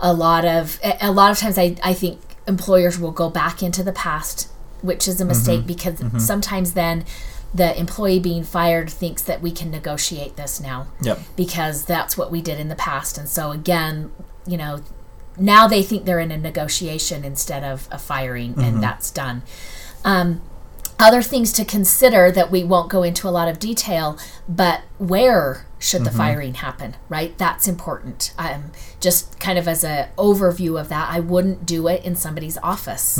a 0.00 0.12
lot 0.12 0.44
of, 0.44 0.78
a 1.00 1.12
lot 1.12 1.30
of 1.30 1.38
times 1.38 1.58
I, 1.58 1.76
I 1.82 1.94
think 1.94 2.20
employers 2.46 2.98
will 2.98 3.12
go 3.12 3.30
back 3.30 3.62
into 3.62 3.82
the 3.82 3.92
past, 3.92 4.48
which 4.82 5.06
is 5.06 5.20
a 5.20 5.24
mm-hmm. 5.24 5.28
mistake 5.28 5.66
because 5.66 6.00
mm-hmm. 6.00 6.18
sometimes 6.18 6.74
then 6.74 7.04
the 7.52 7.78
employee 7.78 8.20
being 8.20 8.44
fired 8.44 8.88
thinks 8.88 9.22
that 9.22 9.42
we 9.42 9.50
can 9.50 9.70
negotiate 9.70 10.36
this 10.36 10.60
now 10.60 10.86
Yep. 11.02 11.18
because 11.36 11.84
that's 11.84 12.16
what 12.16 12.30
we 12.30 12.40
did 12.40 12.60
in 12.60 12.68
the 12.68 12.76
past. 12.76 13.18
And 13.18 13.28
so 13.28 13.50
again, 13.50 14.12
you 14.46 14.56
know, 14.56 14.80
now 15.36 15.66
they 15.66 15.82
think 15.82 16.04
they're 16.04 16.20
in 16.20 16.30
a 16.30 16.36
negotiation 16.36 17.24
instead 17.24 17.64
of 17.64 17.88
a 17.90 17.98
firing, 17.98 18.54
and 18.54 18.62
mm-hmm. 18.62 18.80
that's 18.80 19.10
done. 19.10 19.42
Um, 20.04 20.42
other 20.98 21.22
things 21.22 21.52
to 21.54 21.64
consider 21.64 22.30
that 22.30 22.50
we 22.50 22.62
won't 22.62 22.90
go 22.90 23.02
into 23.02 23.26
a 23.26 23.30
lot 23.30 23.48
of 23.48 23.58
detail, 23.58 24.18
but 24.48 24.82
where 24.98 25.66
should 25.80 26.04
the 26.04 26.10
firing 26.10 26.54
happen? 26.54 26.94
Right, 27.08 27.36
that's 27.38 27.66
important. 27.66 28.34
Um, 28.38 28.70
just 29.00 29.40
kind 29.40 29.58
of 29.58 29.66
as 29.66 29.82
a 29.82 30.10
overview 30.16 30.78
of 30.78 30.90
that, 30.90 31.10
I 31.10 31.20
wouldn't 31.20 31.64
do 31.64 31.88
it 31.88 32.04
in 32.04 32.14
somebody's 32.14 32.58
office, 32.58 33.18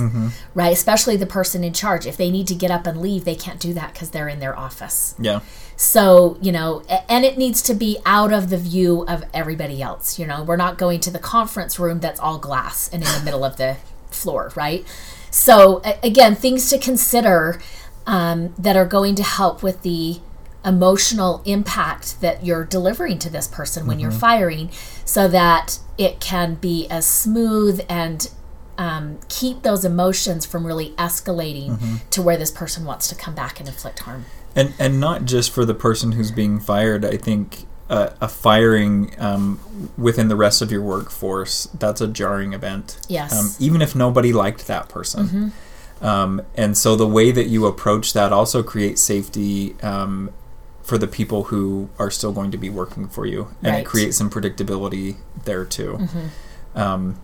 right? 0.54 0.72
Especially 0.72 1.16
the 1.16 1.26
person 1.26 1.64
in 1.64 1.72
charge. 1.72 2.06
If 2.06 2.18
they 2.18 2.30
need 2.30 2.46
to 2.48 2.54
get 2.54 2.70
up 2.70 2.86
and 2.86 3.00
leave, 3.00 3.24
they 3.24 3.34
can't 3.34 3.58
do 3.58 3.72
that 3.74 3.94
because 3.94 4.10
they're 4.10 4.28
in 4.28 4.40
their 4.40 4.56
office. 4.56 5.14
Yeah. 5.18 5.40
So, 5.76 6.36
you 6.42 6.52
know, 6.52 6.82
and 7.08 7.24
it 7.24 7.38
needs 7.38 7.62
to 7.62 7.74
be 7.74 7.98
out 8.04 8.30
of 8.30 8.50
the 8.50 8.58
view 8.58 9.06
of 9.08 9.24
everybody 9.32 9.80
else. 9.80 10.18
You 10.18 10.26
know, 10.26 10.44
we're 10.44 10.56
not 10.56 10.76
going 10.76 11.00
to 11.00 11.10
the 11.10 11.18
conference 11.18 11.78
room 11.78 12.00
that's 12.00 12.20
all 12.20 12.38
glass 12.38 12.90
and 12.92 13.02
in 13.02 13.10
the 13.10 13.22
middle 13.24 13.44
of 13.44 13.56
the 13.56 13.78
floor, 14.10 14.52
right? 14.54 14.84
So, 15.30 15.80
again, 16.02 16.34
things 16.34 16.68
to 16.68 16.78
consider 16.78 17.58
um, 18.06 18.52
that 18.58 18.76
are 18.76 18.84
going 18.84 19.14
to 19.14 19.22
help 19.22 19.62
with 19.62 19.80
the 19.80 20.20
emotional 20.64 21.42
impact 21.44 22.20
that 22.20 22.44
you're 22.44 22.64
delivering 22.64 23.18
to 23.18 23.30
this 23.30 23.48
person 23.48 23.86
when 23.86 23.98
you're 23.98 24.10
firing 24.10 24.70
so 25.04 25.26
that 25.28 25.78
it 25.96 26.20
can 26.20 26.54
be 26.54 26.86
as 26.88 27.06
smooth 27.06 27.84
and 27.88 28.30
um, 28.76 29.18
keep 29.28 29.62
those 29.62 29.84
emotions 29.84 30.46
from 30.46 30.66
really 30.66 30.90
escalating 30.92 32.00
to 32.10 32.22
where 32.22 32.36
this 32.36 32.50
person 32.50 32.84
wants 32.84 33.08
to 33.08 33.14
come 33.14 33.34
back 33.34 33.60
and 33.60 33.68
inflict 33.68 34.00
harm. 34.00 34.24
and 34.56 34.72
and 34.78 34.98
not 35.00 35.24
just 35.24 35.50
for 35.50 35.64
the 35.64 35.74
person 35.74 36.12
who's 36.12 36.30
being 36.30 36.58
fired 36.58 37.04
i 37.04 37.16
think 37.16 37.66
a, 37.90 38.14
a 38.22 38.28
firing 38.28 39.14
um, 39.18 39.60
within 39.98 40.28
the 40.28 40.36
rest 40.36 40.62
of 40.62 40.70
your 40.70 40.80
workforce, 40.80 41.64
that's 41.74 42.00
a 42.00 42.06
jarring 42.06 42.52
event. 42.52 42.98
Yes. 43.08 43.32
Um, 43.36 43.50
even 43.58 43.82
if 43.82 43.94
nobody 43.96 44.32
liked 44.32 44.68
that 44.68 44.88
person. 44.88 45.52
Um, 46.00 46.40
and 46.54 46.78
so 46.78 46.96
the 46.96 47.06
way 47.06 47.30
that 47.30 47.48
you 47.48 47.66
approach 47.66 48.12
that 48.14 48.32
also 48.32 48.62
creates 48.62 49.02
safety 49.02 49.74
um, 49.82 50.30
for 50.90 50.98
the 50.98 51.06
people 51.06 51.44
who 51.44 51.88
are 52.00 52.10
still 52.10 52.32
going 52.32 52.50
to 52.50 52.58
be 52.58 52.68
working 52.68 53.06
for 53.08 53.24
you, 53.24 53.46
and 53.62 53.72
Right. 53.72 53.80
it 53.82 53.86
creates 53.86 54.16
some 54.16 54.28
predictability 54.28 55.16
there 55.44 55.64
too. 55.64 56.08
Um, 56.74 57.16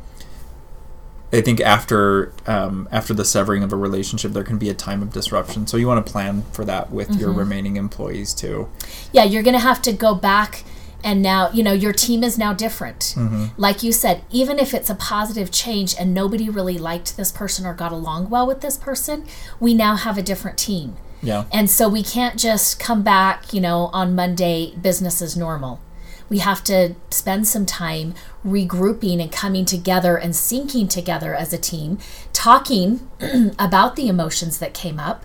I 1.33 1.41
think 1.41 1.61
after 1.61 2.33
um, 2.47 2.89
after 2.93 3.13
the 3.13 3.25
severing 3.25 3.65
of 3.65 3.73
a 3.73 3.77
relationship, 3.77 4.33
there 4.33 4.45
can 4.45 4.59
be 4.59 4.69
a 4.71 4.75
time 4.75 5.03
of 5.03 5.13
disruption. 5.13 5.67
So 5.67 5.77
you 5.77 5.89
want 5.89 6.07
to 6.07 6.13
plan 6.13 6.45
for 6.53 6.65
that 6.65 6.93
with 6.93 7.11
your 7.21 7.33
remaining 7.33 7.77
employees 7.77 8.33
too. 8.33 8.69
yeah, 9.13 9.25
you're 9.25 9.43
going 9.43 9.57
to 9.61 9.67
have 9.73 9.83
to 9.83 9.93
go 9.93 10.15
back 10.15 10.63
and 11.03 11.21
now, 11.23 11.51
you 11.51 11.63
know, 11.65 11.73
your 11.73 11.93
team 11.93 12.23
is 12.25 12.39
now 12.39 12.53
different. 12.53 13.15
Like 13.57 13.83
you 13.83 13.91
said, 13.93 14.23
even 14.31 14.59
if 14.61 14.73
it's 14.75 14.89
a 14.91 14.95
positive 14.95 15.51
change 15.51 15.95
and 15.99 16.15
nobody 16.15 16.49
really 16.49 16.79
liked 16.79 17.17
this 17.17 17.31
person 17.33 17.67
or 17.67 17.75
got 17.75 17.91
along 17.93 18.31
well 18.31 18.47
with 18.47 18.61
this 18.61 18.77
person, 18.77 19.25
we 19.61 19.75
now 19.75 19.97
have 19.97 20.17
a 20.17 20.23
different 20.23 20.57
team. 20.57 20.97
Yeah. 21.23 21.45
And 21.53 21.71
so 21.71 21.89
we 21.89 22.03
can't 22.03 22.39
just 22.39 22.79
come 22.79 23.03
back, 23.03 23.53
you 23.53 23.61
know, 23.61 23.91
on 23.93 24.15
Monday, 24.15 24.75
business 24.77 25.23
as 25.23 25.37
normal. 25.37 25.81
We 26.29 26.39
have 26.39 26.65
to 26.65 26.95
spend 27.11 27.47
some 27.47 27.67
time 27.67 28.15
regrouping 28.45 29.23
and 29.23 29.31
coming 29.31 29.65
together 29.65 30.17
and 30.17 30.35
syncing 30.35 30.89
together 30.91 31.35
as 31.35 31.53
a 31.53 31.59
team, 31.59 31.99
talking 32.33 33.09
about 33.59 33.97
the 33.97 34.09
emotions 34.09 34.59
that 34.59 34.75
came 34.75 34.99
up, 34.99 35.25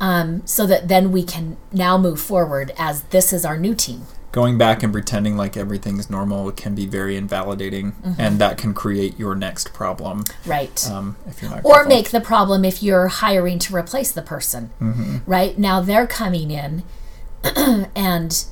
um, 0.00 0.46
so 0.46 0.66
that 0.66 0.88
then 0.88 1.12
we 1.12 1.22
can 1.22 1.56
now 1.72 1.96
move 1.96 2.20
forward 2.20 2.72
as 2.76 3.04
this 3.04 3.32
is 3.32 3.44
our 3.44 3.56
new 3.56 3.74
team. 3.74 4.02
Going 4.34 4.58
back 4.58 4.82
and 4.82 4.92
pretending 4.92 5.36
like 5.36 5.56
everything's 5.56 6.10
normal 6.10 6.50
can 6.50 6.74
be 6.74 6.86
very 6.86 7.16
invalidating, 7.16 7.94
and 8.18 8.40
that 8.40 8.58
can 8.58 8.74
create 8.74 9.16
your 9.16 9.36
next 9.36 9.72
problem. 9.72 10.24
Right. 10.44 10.90
Um, 10.90 11.16
if 11.28 11.40
you're 11.40 11.52
not 11.52 11.60
or 11.64 11.74
careful. 11.74 11.88
make 11.88 12.10
the 12.10 12.20
problem 12.20 12.64
if 12.64 12.82
you're 12.82 13.06
hiring 13.06 13.60
to 13.60 13.76
replace 13.76 14.10
the 14.10 14.22
person. 14.22 15.22
Right? 15.24 15.56
Now 15.56 15.80
they're 15.80 16.08
coming 16.08 16.50
in 16.50 16.82
and 17.94 18.44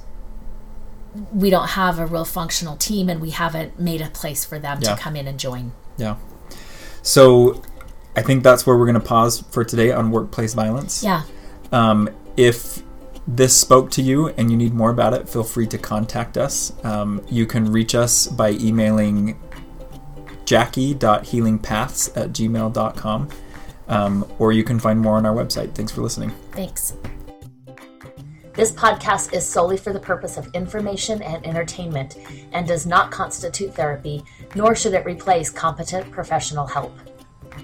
we 1.33 1.51
don't 1.51 1.71
have 1.71 1.99
a 1.99 2.07
real 2.07 2.25
functional 2.25 2.77
team 2.77 3.09
and 3.09 3.21
we 3.21 3.31
haven't 3.31 3.81
made 3.81 4.01
a 4.01 4.09
place 4.11 4.45
for 4.45 4.61
them 4.61 4.79
Yeah. 4.83 4.95
to 4.95 5.01
come 5.01 5.17
in 5.17 5.27
and 5.27 5.37
join. 5.37 5.73
Yeah. 5.97 6.15
So 7.03 7.61
I 8.15 8.23
think 8.23 8.45
that's 8.45 8.65
where 8.67 8.77
we're 8.79 8.87
going 8.87 8.95
to 8.95 9.01
pause 9.01 9.43
for 9.51 9.65
today 9.65 9.91
on 9.91 10.13
workplace 10.13 10.55
violence. 10.55 11.03
Yeah. 11.03 11.23
Um, 11.73 12.09
if 12.37 12.85
this 13.27 13.57
spoke 13.57 13.91
to 13.93 14.03
you 14.03 14.29
and 14.29 14.51
you 14.51 14.57
need 14.57 14.75
more 14.75 14.91
about 14.91 15.15
it, 15.15 15.29
feel 15.29 15.45
free 15.45 15.67
to 15.69 15.79
contact 15.79 16.37
us. 16.37 16.73
Um, 16.85 17.25
you 17.29 17.47
can 17.47 17.71
reach 17.71 17.95
us 17.95 18.27
by 18.27 18.51
emailing 18.53 19.39
jackie.healingpaths 20.45 22.17
at 22.17 22.31
gmail.com. 22.31 23.29
Um, 23.89 24.33
or 24.39 24.53
you 24.53 24.65
can 24.65 24.79
find 24.79 25.01
more 25.01 25.17
on 25.17 25.27
our 25.27 25.35
website. 25.35 25.75
Thanks 25.75 25.93
for 25.93 26.01
listening. 26.01 26.31
Thanks. 26.53 26.95
This 28.55 28.71
podcast 28.71 29.33
is 29.33 29.47
solely 29.47 29.79
for 29.79 29.93
the 29.93 30.01
purpose 30.01 30.37
of 30.37 30.47
information 30.55 31.23
and 31.23 31.45
entertainment 31.47 32.19
and 32.53 32.67
does 32.67 32.87
not 32.87 33.11
constitute 33.11 33.75
therapy, 33.75 34.23
nor 34.55 34.75
should 34.75 34.93
it 34.93 35.07
replace 35.07 35.51
competent 35.51 36.11
professional 36.11 36.67
help. 36.67 36.95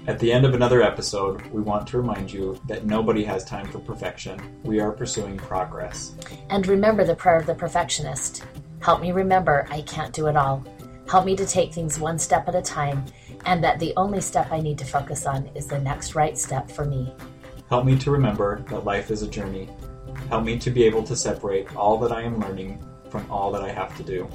At 0.07 0.19
the 0.19 0.31
end 0.31 0.45
of 0.45 0.53
another 0.53 0.81
episode, 0.81 1.41
we 1.47 1.61
want 1.61 1.87
to 1.87 1.97
remind 1.97 2.31
you 2.31 2.59
that 2.67 2.85
nobody 2.85 3.23
has 3.23 3.43
time 3.45 3.67
for 3.67 3.79
perfection. 3.79 4.39
We 4.63 4.79
are 4.79 4.91
pursuing 4.91 5.37
progress. 5.37 6.15
And 6.49 6.65
remember 6.67 7.03
the 7.03 7.15
prayer 7.15 7.37
of 7.37 7.45
the 7.45 7.55
perfectionist 7.55 8.43
Help 8.81 9.01
me 9.01 9.11
remember 9.11 9.67
I 9.69 9.81
can't 9.81 10.13
do 10.13 10.27
it 10.27 10.37
all. 10.37 10.63
Help 11.07 11.25
me 11.25 11.35
to 11.35 11.45
take 11.45 11.73
things 11.73 11.99
one 11.99 12.17
step 12.17 12.47
at 12.47 12.55
a 12.55 12.61
time, 12.61 13.03
and 13.45 13.63
that 13.63 13.79
the 13.79 13.93
only 13.97 14.21
step 14.21 14.51
I 14.51 14.61
need 14.61 14.77
to 14.77 14.85
focus 14.85 15.25
on 15.25 15.47
is 15.55 15.67
the 15.67 15.79
next 15.79 16.15
right 16.15 16.37
step 16.37 16.69
for 16.71 16.85
me. 16.85 17.13
Help 17.67 17.85
me 17.85 17.97
to 17.99 18.11
remember 18.11 18.63
that 18.69 18.85
life 18.85 19.11
is 19.11 19.21
a 19.21 19.27
journey. 19.27 19.69
Help 20.29 20.43
me 20.43 20.57
to 20.59 20.71
be 20.71 20.83
able 20.83 21.03
to 21.03 21.15
separate 21.15 21.75
all 21.75 21.97
that 21.99 22.11
I 22.11 22.21
am 22.21 22.39
learning 22.39 22.83
from 23.09 23.29
all 23.29 23.51
that 23.51 23.63
I 23.63 23.71
have 23.71 23.95
to 23.97 24.03
do. 24.03 24.29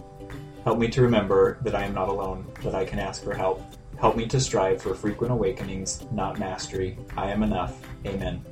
Help 0.65 0.79
me 0.79 0.89
to 0.89 1.03
remember 1.03 1.59
that 1.63 1.75
I 1.75 1.85
am 1.85 1.95
not 1.95 2.09
alone, 2.09 2.47
that 2.63 2.75
I 2.75 2.85
can 2.85 2.99
ask 2.99 3.23
for 3.23 3.35
help. 3.35 3.63
Help 3.99 4.17
me 4.17 4.27
to 4.27 4.41
strive 4.41 4.83
for 4.83 4.95
frequent 4.95 5.33
awakenings, 5.33 6.05
not 6.11 6.39
mastery. 6.39 6.99
I 7.17 7.31
am 7.31 7.43
enough. 7.43 7.81
Amen. 8.07 8.45